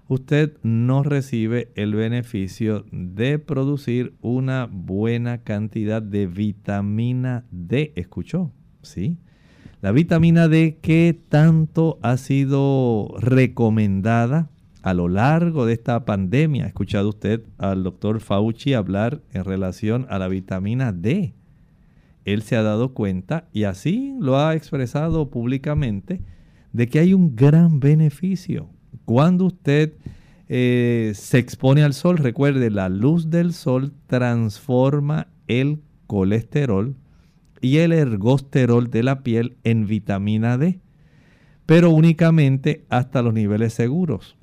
[0.08, 7.94] usted no recibe el beneficio de producir una buena cantidad de vitamina D.
[7.96, 8.52] ¿Escuchó?
[8.82, 9.18] Sí.
[9.82, 14.50] La vitamina D que tanto ha sido recomendada
[14.82, 16.66] a lo largo de esta pandemia.
[16.66, 21.34] ¿Ha escuchado usted al doctor Fauci hablar en relación a la vitamina D?
[22.24, 26.22] Él se ha dado cuenta y así lo ha expresado públicamente
[26.74, 28.70] de que hay un gran beneficio.
[29.06, 29.94] Cuando usted
[30.50, 36.96] eh, se expone al sol, recuerde, la luz del sol transforma el colesterol
[37.62, 40.80] y el ergosterol de la piel en vitamina D,
[41.66, 44.38] pero únicamente hasta los niveles seguros.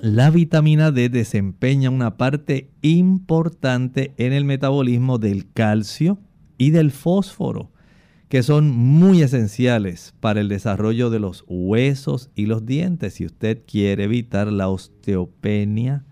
[0.00, 6.18] La vitamina D desempeña una parte importante en el metabolismo del calcio
[6.58, 7.70] y del fósforo,
[8.28, 13.14] que son muy esenciales para el desarrollo de los huesos y los dientes.
[13.14, 16.04] Si usted quiere evitar la osteopenia,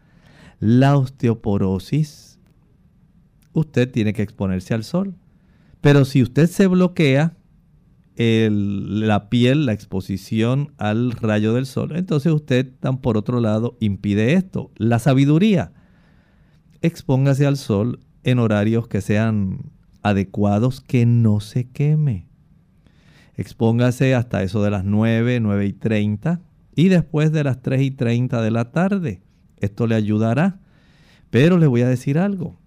[0.61, 2.39] la osteoporosis,
[3.53, 5.15] usted tiene que exponerse al sol.
[5.81, 7.37] Pero si usted se bloquea
[8.17, 14.35] la piel, la exposición al rayo del sol, entonces usted tan por otro lado impide
[14.35, 14.71] esto.
[14.77, 15.73] La sabiduría,
[16.81, 19.73] expóngase al sol en horarios que sean
[20.05, 22.29] adecuados, que no se queme.
[23.37, 26.41] Expóngase hasta eso de las 9, 9 y 30
[26.77, 29.23] y después de las 3 y 30 de la tarde.
[29.59, 30.61] Esto le ayudará.
[31.31, 32.61] Pero le voy a decir algo.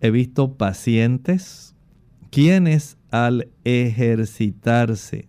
[0.00, 1.74] He visto pacientes
[2.30, 5.28] quienes al ejercitarse,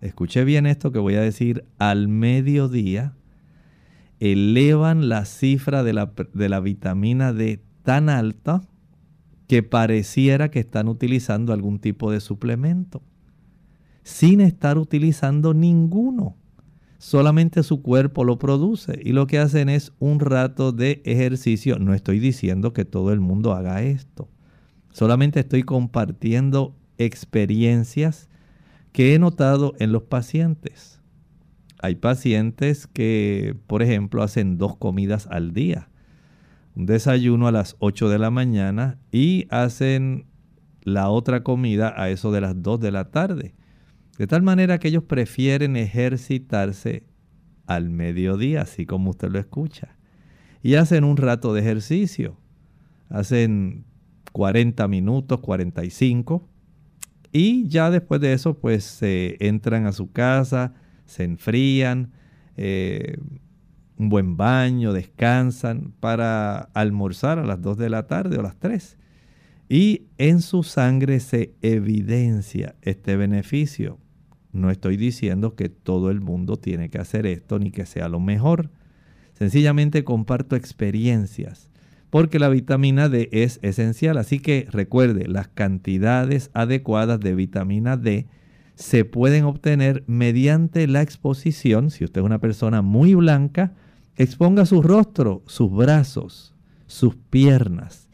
[0.00, 3.14] escuche bien esto que voy a decir, al mediodía,
[4.18, 8.62] elevan la cifra de la, de la vitamina D tan alta
[9.52, 13.02] que pareciera que están utilizando algún tipo de suplemento,
[14.02, 16.38] sin estar utilizando ninguno.
[16.96, 21.78] Solamente su cuerpo lo produce y lo que hacen es un rato de ejercicio.
[21.78, 24.30] No estoy diciendo que todo el mundo haga esto.
[24.90, 28.30] Solamente estoy compartiendo experiencias
[28.92, 31.02] que he notado en los pacientes.
[31.78, 35.90] Hay pacientes que, por ejemplo, hacen dos comidas al día.
[36.74, 40.26] Un desayuno a las 8 de la mañana y hacen
[40.82, 43.54] la otra comida a eso de las 2 de la tarde.
[44.18, 47.04] De tal manera que ellos prefieren ejercitarse
[47.66, 49.96] al mediodía, así como usted lo escucha.
[50.62, 52.36] Y hacen un rato de ejercicio.
[53.08, 53.84] Hacen
[54.32, 56.48] 40 minutos, 45.
[57.32, 60.74] Y ya después de eso, pues se entran a su casa,
[61.06, 62.12] se enfrían,
[62.56, 63.16] eh,
[64.02, 68.98] un buen baño, descansan para almorzar a las 2 de la tarde o las 3.
[69.68, 73.98] Y en su sangre se evidencia este beneficio.
[74.52, 78.18] No estoy diciendo que todo el mundo tiene que hacer esto ni que sea lo
[78.18, 78.70] mejor.
[79.34, 81.70] Sencillamente comparto experiencias
[82.10, 84.18] porque la vitamina D es esencial.
[84.18, 88.26] Así que recuerde, las cantidades adecuadas de vitamina D
[88.74, 91.90] se pueden obtener mediante la exposición.
[91.90, 93.72] Si usted es una persona muy blanca,
[94.16, 96.54] exponga su rostro, sus brazos,
[96.86, 98.08] sus piernas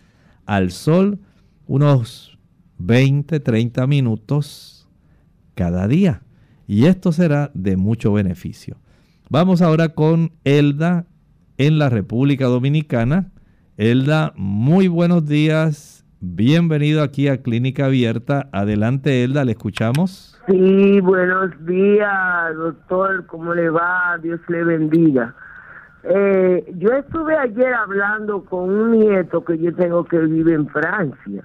[0.49, 1.18] al sol
[1.66, 2.38] unos
[2.78, 4.88] 20, 30 minutos
[5.55, 6.22] cada día.
[6.66, 8.78] Y esto será de mucho beneficio.
[9.28, 11.05] Vamos ahora con Elda
[11.59, 13.30] en la República Dominicana.
[13.76, 16.07] Elda, muy buenos días.
[16.20, 18.49] Bienvenido aquí a Clínica Abierta.
[18.53, 20.38] Adelante, Elda, le escuchamos.
[20.49, 23.26] Sí, buenos días, doctor.
[23.26, 24.18] ¿Cómo le va?
[24.22, 25.34] Dios le bendiga.
[26.11, 31.44] Eh, yo estuve ayer hablando con un nieto que yo tengo que vive en Francia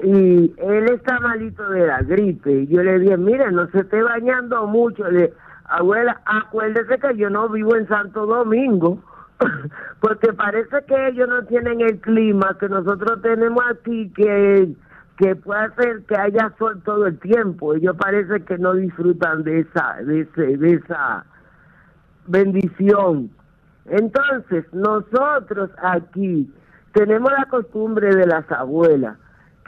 [0.00, 2.52] y él está malito de la gripe.
[2.62, 5.10] Y yo le dije, mire, no se esté bañando mucho.
[5.10, 5.32] Le
[5.64, 9.02] abuela, acuérdese que yo no vivo en Santo Domingo,
[10.00, 14.68] porque parece que ellos no tienen el clima que nosotros tenemos aquí, que,
[15.16, 17.74] que puede hacer que haya sol todo el tiempo.
[17.74, 21.24] Ellos parece que no disfrutan de esa, de, ese, de esa
[22.28, 23.30] bendición.
[23.90, 26.52] Entonces, nosotros aquí
[26.92, 29.16] tenemos la costumbre de las abuelas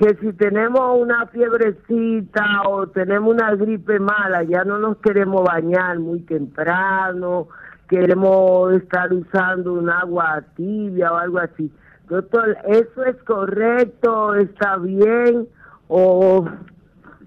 [0.01, 5.99] que si tenemos una fiebrecita o tenemos una gripe mala, ya no nos queremos bañar
[5.99, 7.49] muy temprano,
[7.87, 11.71] queremos estar usando un agua tibia o algo así.
[12.09, 14.37] Doctor, ¿eso es correcto?
[14.37, 15.47] ¿Está bien?
[15.89, 16.49] ¿O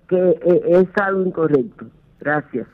[0.10, 1.86] que eh, es algo incorrecto?
[2.20, 2.68] Gracias.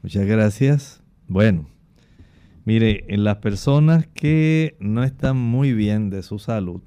[0.00, 1.02] Muchas gracias.
[1.26, 1.66] Bueno,
[2.66, 6.82] mire, en las personas que no están muy bien de su salud,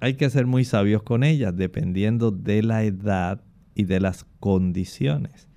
[0.00, 3.42] hay que ser muy sabios con ellas, dependiendo de la edad
[3.74, 5.48] y de las condiciones.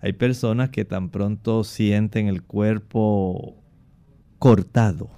[0.00, 3.62] Hay personas que tan pronto sienten el cuerpo
[4.38, 5.10] cortado,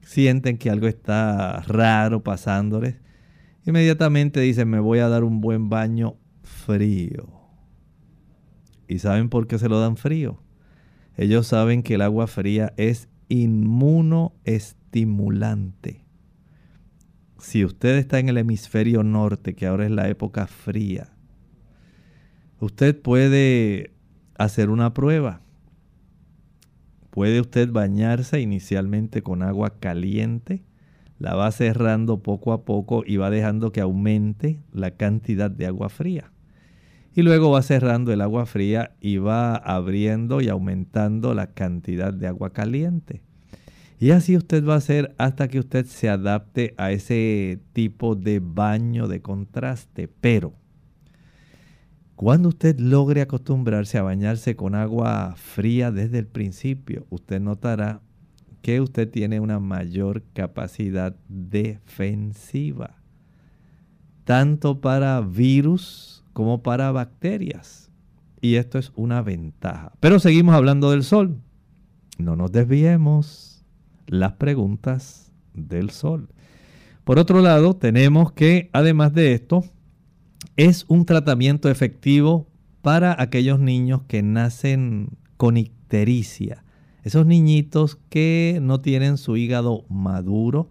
[0.00, 2.96] sienten que algo está raro pasándoles,
[3.66, 7.28] inmediatamente dicen me voy a dar un buen baño frío.
[8.88, 10.45] ¿Y saben por qué se lo dan frío?
[11.16, 16.06] Ellos saben que el agua fría es inmunoestimulante
[17.38, 21.12] si usted está en el hemisferio norte, que ahora es la época fría,
[22.60, 23.92] usted puede
[24.38, 25.40] hacer una prueba.
[27.10, 30.64] Puede usted bañarse inicialmente con agua caliente,
[31.18, 35.88] la va cerrando poco a poco y va dejando que aumente la cantidad de agua
[35.88, 36.30] fría.
[37.16, 42.26] Y luego va cerrando el agua fría y va abriendo y aumentando la cantidad de
[42.26, 43.22] agua caliente.
[43.98, 48.40] Y así usted va a hacer hasta que usted se adapte a ese tipo de
[48.40, 50.08] baño de contraste.
[50.08, 50.52] Pero
[52.16, 58.02] cuando usted logre acostumbrarse a bañarse con agua fría desde el principio, usted notará
[58.60, 62.96] que usted tiene una mayor capacidad defensiva,
[64.24, 67.90] tanto para virus como para bacterias.
[68.42, 69.92] Y esto es una ventaja.
[70.00, 71.40] Pero seguimos hablando del sol.
[72.18, 73.64] No nos desviemos
[74.06, 76.28] las preguntas del sol.
[77.04, 79.64] Por otro lado, tenemos que, además de esto,
[80.58, 82.46] es un tratamiento efectivo
[82.82, 86.64] para aquellos niños que nacen con ictericia.
[87.02, 90.68] Esos niñitos que no tienen su hígado maduro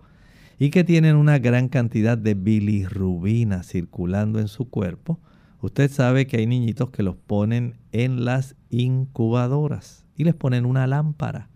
[0.60, 5.20] y que tienen una gran cantidad de bilirrubina circulando en su cuerpo.
[5.66, 10.86] Usted sabe que hay niñitos que los ponen en las incubadoras y les ponen una
[10.86, 11.50] lámpara.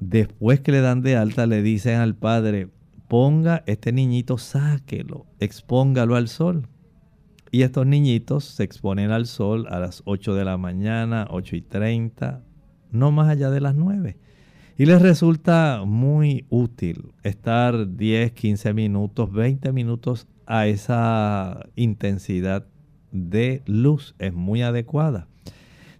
[0.00, 2.70] Después que le dan de alta, le dicen al padre,
[3.06, 6.66] ponga este niñito, sáquelo, expóngalo al sol.
[7.52, 11.62] Y estos niñitos se exponen al sol a las 8 de la mañana, 8 y
[11.62, 12.42] 30,
[12.90, 14.18] no más allá de las 9.
[14.76, 22.66] Y les resulta muy útil estar 10, 15 minutos, 20 minutos a esa intensidad
[23.10, 24.14] de luz.
[24.18, 25.28] Es muy adecuada.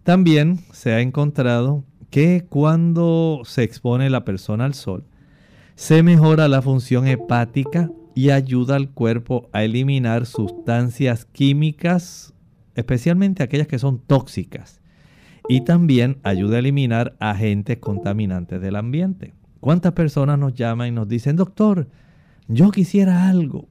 [0.02, 5.04] También se ha encontrado que cuando se expone la persona al sol,
[5.74, 12.34] se mejora la función hepática y ayuda al cuerpo a eliminar sustancias químicas,
[12.74, 14.80] especialmente aquellas que son tóxicas.
[15.48, 19.34] Y también ayuda a eliminar agentes contaminantes del ambiente.
[19.60, 21.88] ¿Cuántas personas nos llaman y nos dicen, doctor,
[22.48, 23.68] yo quisiera algo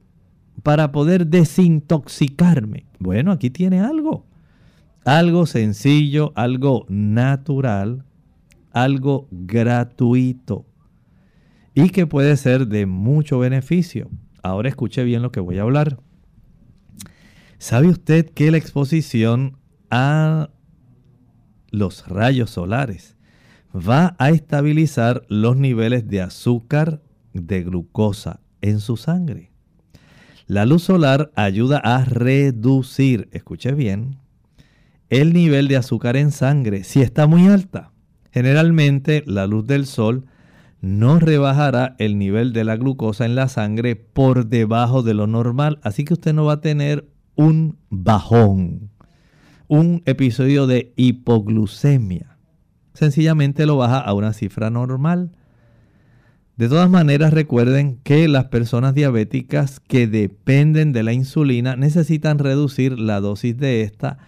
[0.62, 2.86] para poder desintoxicarme?
[2.98, 4.26] Bueno, aquí tiene algo.
[5.04, 8.04] Algo sencillo, algo natural,
[8.72, 10.66] algo gratuito
[11.74, 14.10] y que puede ser de mucho beneficio.
[14.42, 15.98] Ahora escuche bien lo que voy a hablar.
[17.58, 19.56] ¿Sabe usted que la exposición
[19.90, 20.50] a
[21.70, 23.16] los rayos solares
[23.74, 29.51] va a estabilizar los niveles de azúcar, de glucosa en su sangre?
[30.52, 34.18] La luz solar ayuda a reducir, escuche bien,
[35.08, 37.92] el nivel de azúcar en sangre si está muy alta.
[38.32, 40.26] Generalmente la luz del sol
[40.82, 45.78] no rebajará el nivel de la glucosa en la sangre por debajo de lo normal,
[45.82, 48.90] así que usted no va a tener un bajón,
[49.68, 52.36] un episodio de hipoglucemia.
[52.92, 55.32] Sencillamente lo baja a una cifra normal.
[56.56, 62.98] De todas maneras, recuerden que las personas diabéticas que dependen de la insulina necesitan reducir
[62.98, 64.18] la dosis de esta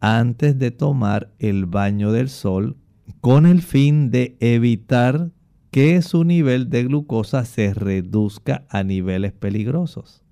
[0.00, 2.76] antes de tomar el baño del sol
[3.20, 5.30] con el fin de evitar
[5.70, 10.22] que su nivel de glucosa se reduzca a niveles peligrosos.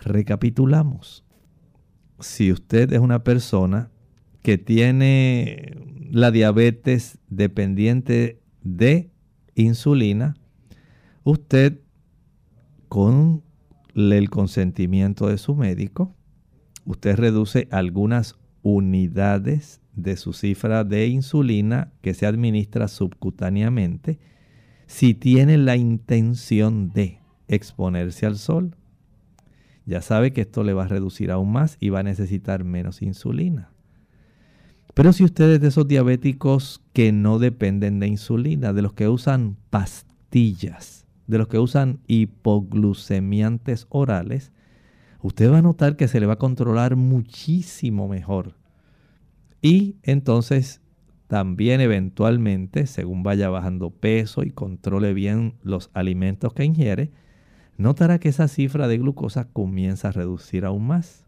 [0.00, 1.24] Recapitulamos.
[2.18, 3.90] Si usted es una persona
[4.42, 5.76] que tiene
[6.10, 8.37] la diabetes dependiente
[8.76, 9.10] de
[9.54, 10.36] insulina,
[11.24, 11.80] usted
[12.88, 13.42] con
[13.94, 16.14] el consentimiento de su médico,
[16.84, 24.18] usted reduce algunas unidades de su cifra de insulina que se administra subcutáneamente
[24.86, 28.76] si tiene la intención de exponerse al sol.
[29.86, 33.02] Ya sabe que esto le va a reducir aún más y va a necesitar menos
[33.02, 33.70] insulina.
[34.98, 39.56] Pero si ustedes de esos diabéticos que no dependen de insulina, de los que usan
[39.70, 44.50] pastillas, de los que usan hipoglucemiantes orales,
[45.22, 48.56] usted va a notar que se le va a controlar muchísimo mejor
[49.62, 50.80] y entonces
[51.28, 57.12] también eventualmente, según vaya bajando peso y controle bien los alimentos que ingiere,
[57.76, 61.27] notará que esa cifra de glucosa comienza a reducir aún más.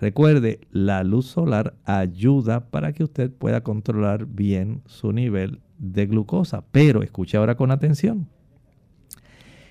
[0.00, 6.64] Recuerde, la luz solar ayuda para que usted pueda controlar bien su nivel de glucosa.
[6.72, 8.28] Pero escuche ahora con atención.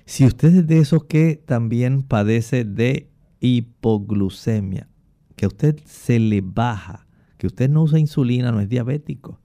[0.04, 3.10] Si usted es de esos que también padece de
[3.40, 4.88] hipoglucemia,
[5.36, 7.06] que a usted se le baja
[7.40, 9.40] que usted no usa insulina, no es diabético,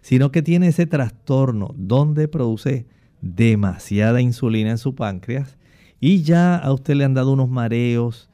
[0.00, 2.86] sino que tiene ese trastorno donde produce
[3.20, 5.58] demasiada insulina en su páncreas
[6.00, 8.30] y ya a usted le han dado unos mareos,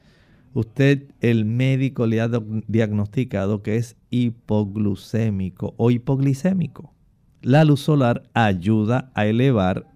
[0.53, 2.29] usted, el médico le ha
[2.67, 6.93] diagnosticado que es hipoglucémico o hipoglicémico.
[7.41, 9.87] La luz solar ayuda a elevar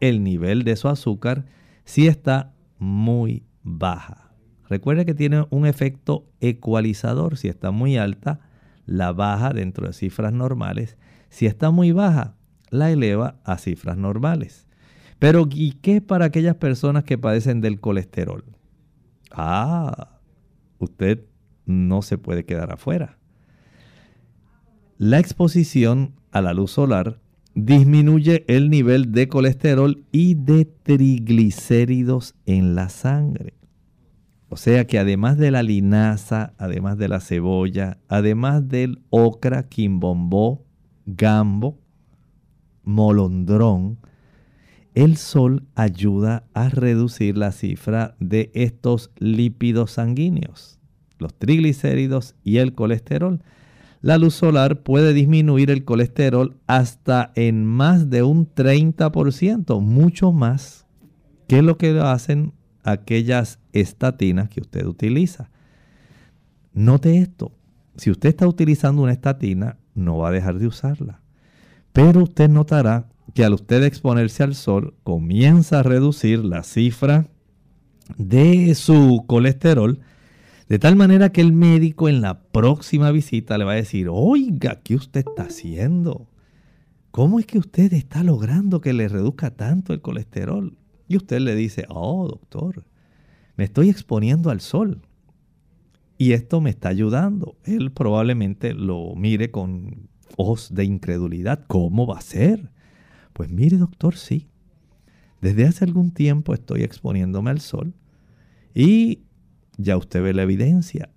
[0.00, 1.46] el nivel de su azúcar
[1.84, 4.32] si está muy baja.
[4.68, 7.36] Recuerde que tiene un efecto ecualizador.
[7.36, 8.40] Si está muy alta,
[8.86, 10.96] la baja dentro de cifras normales.
[11.28, 12.36] Si está muy baja,
[12.70, 14.66] la eleva a cifras normales.
[15.18, 18.44] Pero ¿y qué para aquellas personas que padecen del colesterol?
[19.32, 20.18] Ah,
[20.78, 21.24] usted
[21.66, 23.18] no se puede quedar afuera.
[24.98, 27.20] La exposición a la luz solar
[27.54, 33.54] disminuye el nivel de colesterol y de triglicéridos en la sangre.
[34.48, 40.64] O sea que además de la linaza, además de la cebolla, además del ocra, quimbombó,
[41.06, 41.78] gambo,
[42.84, 43.98] molondrón,
[44.94, 50.78] el sol ayuda a reducir la cifra de estos lípidos sanguíneos,
[51.18, 53.42] los triglicéridos y el colesterol.
[54.02, 60.86] La luz solar puede disminuir el colesterol hasta en más de un 30%, mucho más
[61.46, 65.50] que lo que hacen aquellas estatinas que usted utiliza.
[66.74, 67.52] Note esto,
[67.96, 71.20] si usted está utilizando una estatina, no va a dejar de usarla.
[71.92, 77.28] Pero usted notará que al usted exponerse al sol, comienza a reducir la cifra
[78.16, 80.00] de su colesterol,
[80.68, 84.80] de tal manera que el médico en la próxima visita le va a decir, oiga,
[84.82, 86.28] ¿qué usted está haciendo?
[87.10, 90.78] ¿Cómo es que usted está logrando que le reduzca tanto el colesterol?
[91.08, 92.84] Y usted le dice, oh doctor,
[93.56, 95.02] me estoy exponiendo al sol.
[96.16, 97.56] Y esto me está ayudando.
[97.64, 101.64] Él probablemente lo mire con ojos de incredulidad.
[101.66, 102.70] ¿Cómo va a ser?
[103.32, 104.48] Pues mire doctor, sí.
[105.40, 107.94] desde hace algún tiempo estoy exponiéndome al sol
[108.74, 109.22] y
[109.76, 111.10] ya usted ve la evidencia.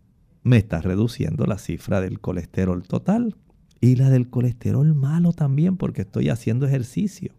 [0.43, 3.35] Me está reduciendo la cifra del colesterol total
[3.81, 7.33] y la del colesterol malo también porque estoy haciendo ejercicio.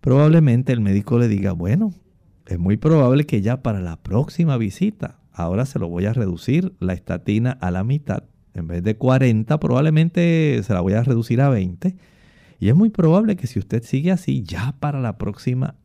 [0.00, 1.92] Probablemente el médico le diga, bueno,
[2.46, 6.74] es muy probable que ya para la próxima visita, ahora se lo voy a reducir
[6.78, 8.24] la estatina a la mitad.
[8.54, 11.96] En vez de 40, probablemente se la voy a reducir a 20.
[12.58, 15.76] Y es muy probable que si usted sigue así, ya para la próxima,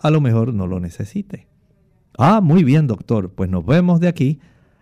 [0.00, 1.48] a lo mejor no lo necesite.
[2.16, 3.32] Ah, muy bien, doctor.
[3.32, 4.40] Pues nos vemos de aquí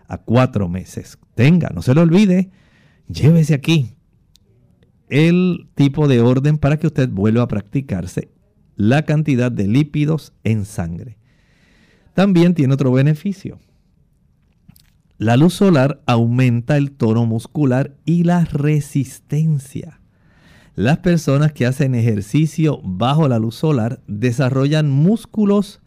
[0.09, 1.19] a cuatro meses.
[1.35, 2.51] Tenga, no se lo olvide,
[3.09, 3.97] llévese aquí
[5.09, 8.31] el tipo de orden para que usted vuelva a practicarse
[8.77, 11.19] la cantidad de lípidos en sangre.
[12.14, 13.59] También tiene otro beneficio.
[15.19, 20.01] La luz solar aumenta el tono muscular y la resistencia.
[20.77, 25.81] Las personas que hacen ejercicio bajo la luz solar desarrollan músculos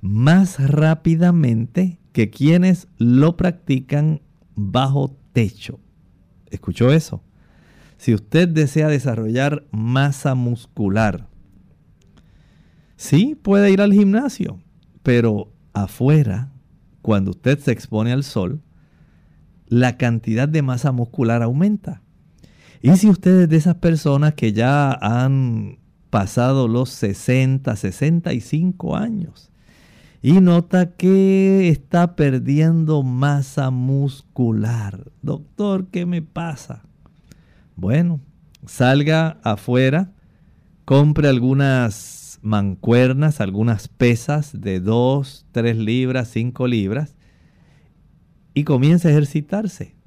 [0.00, 4.20] más rápidamente que quienes lo practican
[4.56, 5.78] bajo techo.
[6.50, 7.22] ¿Escuchó eso?
[7.98, 11.28] Si usted desea desarrollar masa muscular,
[12.96, 14.60] sí puede ir al gimnasio,
[15.04, 16.50] pero afuera,
[17.00, 18.60] cuando usted se expone al sol,
[19.68, 22.02] la cantidad de masa muscular aumenta.
[22.82, 25.78] Y si usted es de esas personas que ya han
[26.10, 29.50] pasado los 60, 65 años
[30.20, 36.82] y nota que está perdiendo masa muscular, doctor, ¿qué me pasa?
[37.76, 38.20] Bueno,
[38.66, 40.10] salga afuera,
[40.84, 47.14] compre algunas mancuernas, algunas pesas de 2, 3 libras, 5 libras
[48.54, 50.01] y comience a ejercitarse.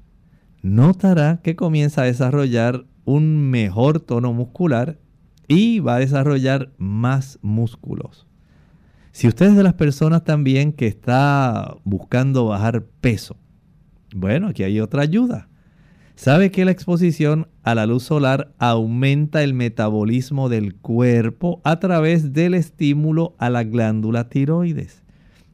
[0.66, 4.98] Notará que comienza a desarrollar un mejor tono muscular
[5.46, 8.26] y va a desarrollar más músculos.
[9.12, 13.36] Si usted es de las personas también que está buscando bajar peso,
[14.12, 15.48] bueno, aquí hay otra ayuda.
[16.16, 22.32] ¿Sabe que la exposición a la luz solar aumenta el metabolismo del cuerpo a través
[22.32, 25.04] del estímulo a la glándula tiroides?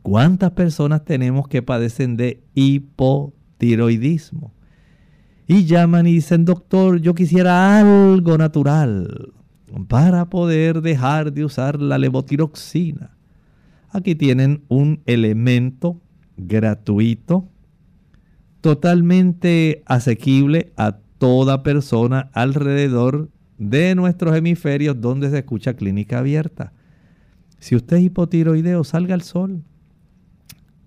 [0.00, 4.54] ¿Cuántas personas tenemos que padecen de hipotiroidismo?
[5.52, 9.34] Y llaman y dicen, doctor, yo quisiera algo natural
[9.86, 13.18] para poder dejar de usar la levotiroxina.
[13.90, 16.00] Aquí tienen un elemento
[16.38, 17.50] gratuito
[18.62, 23.28] totalmente asequible a toda persona alrededor
[23.58, 26.72] de nuestros hemisferios donde se escucha clínica abierta.
[27.58, 29.62] Si usted es hipotiroideo, salga al sol.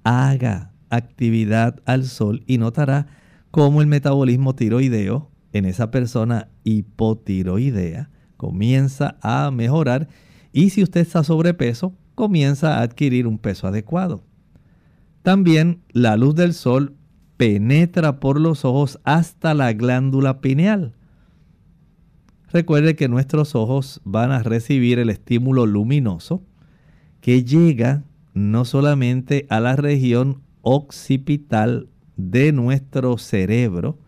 [0.03, 3.24] Haga actividad al sol y notará
[3.55, 10.09] cómo el metabolismo tiroideo en esa persona hipotiroidea comienza a mejorar
[10.51, 14.25] y si usted está sobrepeso, comienza a adquirir un peso adecuado.
[15.21, 16.97] También la luz del sol
[17.37, 20.93] penetra por los ojos hasta la glándula pineal.
[22.51, 26.43] Recuerde que nuestros ojos van a recibir el estímulo luminoso
[27.21, 28.03] que llega
[28.33, 31.87] no solamente a la región occipital
[32.17, 33.99] de nuestro cerebro,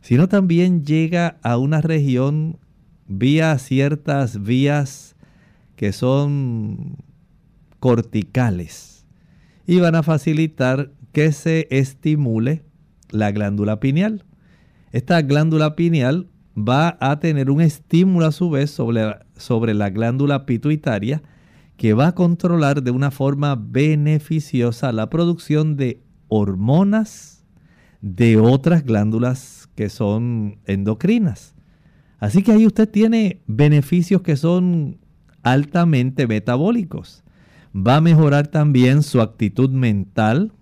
[0.00, 2.58] sino también llega a una región
[3.06, 5.16] vía ciertas vías
[5.76, 6.96] que son
[7.80, 9.06] corticales
[9.66, 12.62] y van a facilitar que se estimule
[13.10, 14.24] la glándula pineal.
[14.92, 20.46] Esta glándula pineal va a tener un estímulo a su vez sobre, sobre la glándula
[20.46, 21.22] pituitaria
[21.76, 27.37] que va a controlar de una forma beneficiosa la producción de hormonas
[28.00, 31.54] de otras glándulas que son endocrinas.
[32.18, 34.98] Así que ahí usted tiene beneficios que son
[35.42, 37.22] altamente metabólicos.
[37.74, 40.52] Va a mejorar también su actitud mental,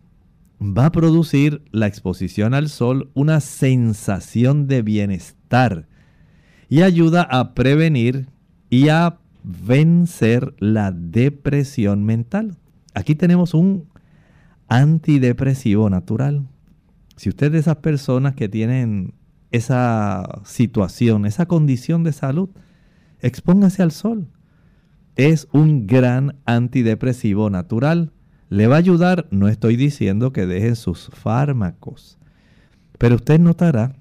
[0.61, 5.87] va a producir la exposición al sol una sensación de bienestar
[6.69, 8.29] y ayuda a prevenir
[8.71, 12.57] y a vencer la depresión mental.
[12.95, 13.89] Aquí tenemos un
[14.69, 16.47] antidepresivo natural.
[17.17, 19.15] Si usted es de esas personas que tienen
[19.51, 22.51] esa situación, esa condición de salud,
[23.21, 24.29] expóngase al sol.
[25.17, 28.13] Es un gran antidepresivo natural
[28.49, 32.19] le va a ayudar, no estoy diciendo que deje sus fármacos,
[32.99, 33.97] pero usted notará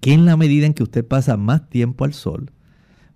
[0.00, 2.52] que en la medida en que usted pasa más tiempo al sol,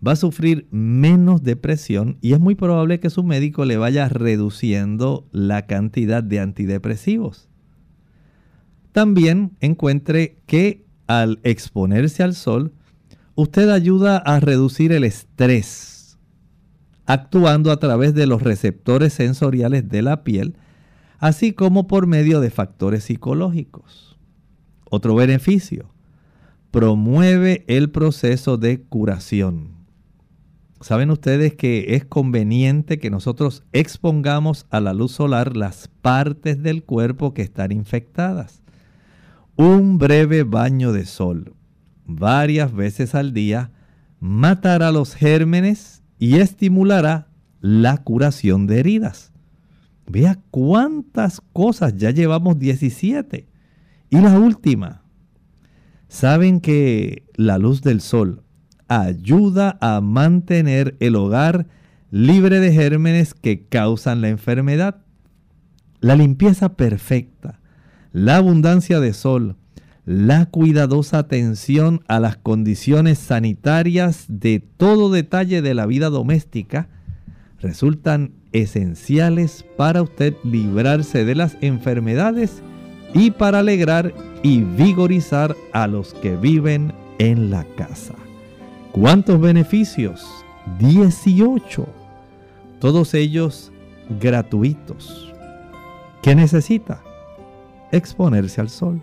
[0.06, 5.26] va a sufrir menos depresión y es muy probable que su médico le vaya reduciendo
[5.32, 7.48] la cantidad de antidepresivos.
[8.94, 12.74] También encuentre que al exponerse al sol,
[13.34, 16.16] usted ayuda a reducir el estrés
[17.04, 20.56] actuando a través de los receptores sensoriales de la piel,
[21.18, 24.16] así como por medio de factores psicológicos.
[24.88, 25.92] Otro beneficio,
[26.70, 29.72] promueve el proceso de curación.
[30.80, 36.84] Saben ustedes que es conveniente que nosotros expongamos a la luz solar las partes del
[36.84, 38.63] cuerpo que están infectadas.
[39.56, 41.54] Un breve baño de sol
[42.06, 43.70] varias veces al día
[44.18, 47.28] matará los gérmenes y estimulará
[47.60, 49.32] la curación de heridas.
[50.06, 53.46] Vea cuántas cosas, ya llevamos 17.
[54.10, 55.02] Y la última,
[56.08, 58.42] saben que la luz del sol
[58.88, 61.66] ayuda a mantener el hogar
[62.10, 65.04] libre de gérmenes que causan la enfermedad.
[66.00, 67.60] La limpieza perfecta,
[68.14, 69.56] la abundancia de sol,
[70.06, 76.86] la cuidadosa atención a las condiciones sanitarias de todo detalle de la vida doméstica
[77.60, 82.62] resultan esenciales para usted librarse de las enfermedades
[83.14, 88.14] y para alegrar y vigorizar a los que viven en la casa.
[88.92, 90.24] ¿Cuántos beneficios?
[90.78, 91.84] 18.
[92.78, 93.72] Todos ellos
[94.20, 95.32] gratuitos.
[96.22, 97.03] ¿Qué necesita?
[97.94, 99.00] Exponerse al sol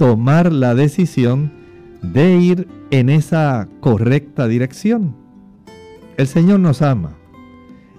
[0.00, 1.52] tomar la decisión
[2.00, 5.14] de ir en esa correcta dirección.
[6.16, 7.18] El Señor nos ama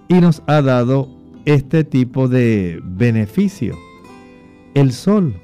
[0.07, 1.09] y nos ha dado
[1.45, 3.77] este tipo de beneficio.
[4.73, 5.39] El sol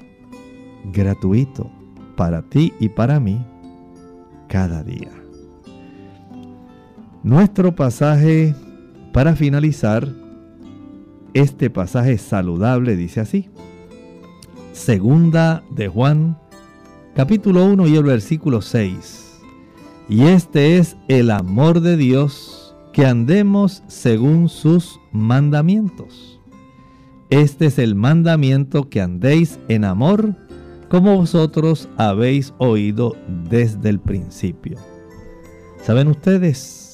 [0.92, 1.70] gratuito
[2.16, 3.40] para ti y para mí
[4.48, 5.12] cada día.
[7.22, 8.52] Nuestro pasaje
[9.12, 10.08] para finalizar,
[11.34, 13.48] este pasaje saludable dice así.
[14.78, 16.38] Segunda de Juan
[17.14, 19.40] capítulo 1 y el versículo 6.
[20.08, 26.40] Y este es el amor de Dios, que andemos según sus mandamientos.
[27.28, 30.36] Este es el mandamiento que andéis en amor,
[30.88, 33.16] como vosotros habéis oído
[33.50, 34.78] desde el principio.
[35.82, 36.87] ¿Saben ustedes?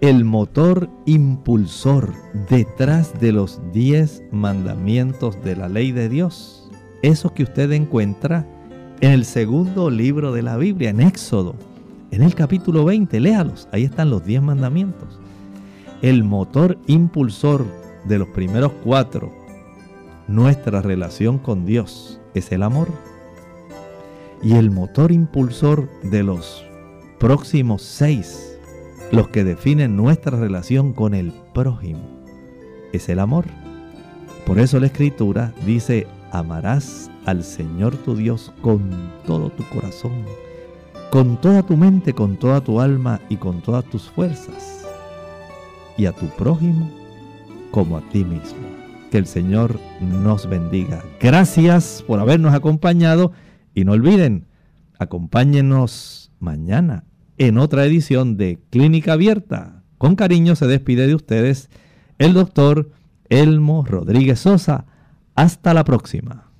[0.00, 2.14] El motor impulsor
[2.48, 6.70] detrás de los diez mandamientos de la ley de Dios,
[7.02, 8.46] eso que usted encuentra
[9.00, 11.54] en el segundo libro de la Biblia, en Éxodo,
[12.10, 15.20] en el capítulo 20, léalos, ahí están los diez mandamientos.
[16.00, 17.66] El motor impulsor
[18.04, 19.32] de los primeros cuatro,
[20.26, 22.88] nuestra relación con Dios, es el amor.
[24.42, 26.64] Y el motor impulsor de los
[27.18, 28.47] próximos seis,
[29.12, 32.00] los que definen nuestra relación con el prójimo,
[32.92, 33.46] es el amor.
[34.46, 38.90] Por eso la escritura dice, amarás al Señor tu Dios con
[39.26, 40.24] todo tu corazón,
[41.10, 44.86] con toda tu mente, con toda tu alma y con todas tus fuerzas,
[45.96, 46.90] y a tu prójimo
[47.70, 48.58] como a ti mismo.
[49.10, 51.02] Que el Señor nos bendiga.
[51.18, 53.32] Gracias por habernos acompañado
[53.74, 54.46] y no olviden,
[54.98, 57.04] acompáñenos mañana
[57.38, 59.82] en otra edición de Clínica Abierta.
[59.96, 61.70] Con cariño se despide de ustedes
[62.18, 62.90] el doctor
[63.28, 64.86] Elmo Rodríguez Sosa.
[65.34, 66.50] Hasta la próxima.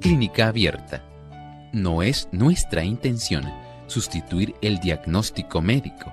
[0.00, 1.02] Clínica abierta.
[1.72, 3.44] No es nuestra intención
[3.86, 6.12] sustituir el diagnóstico médico.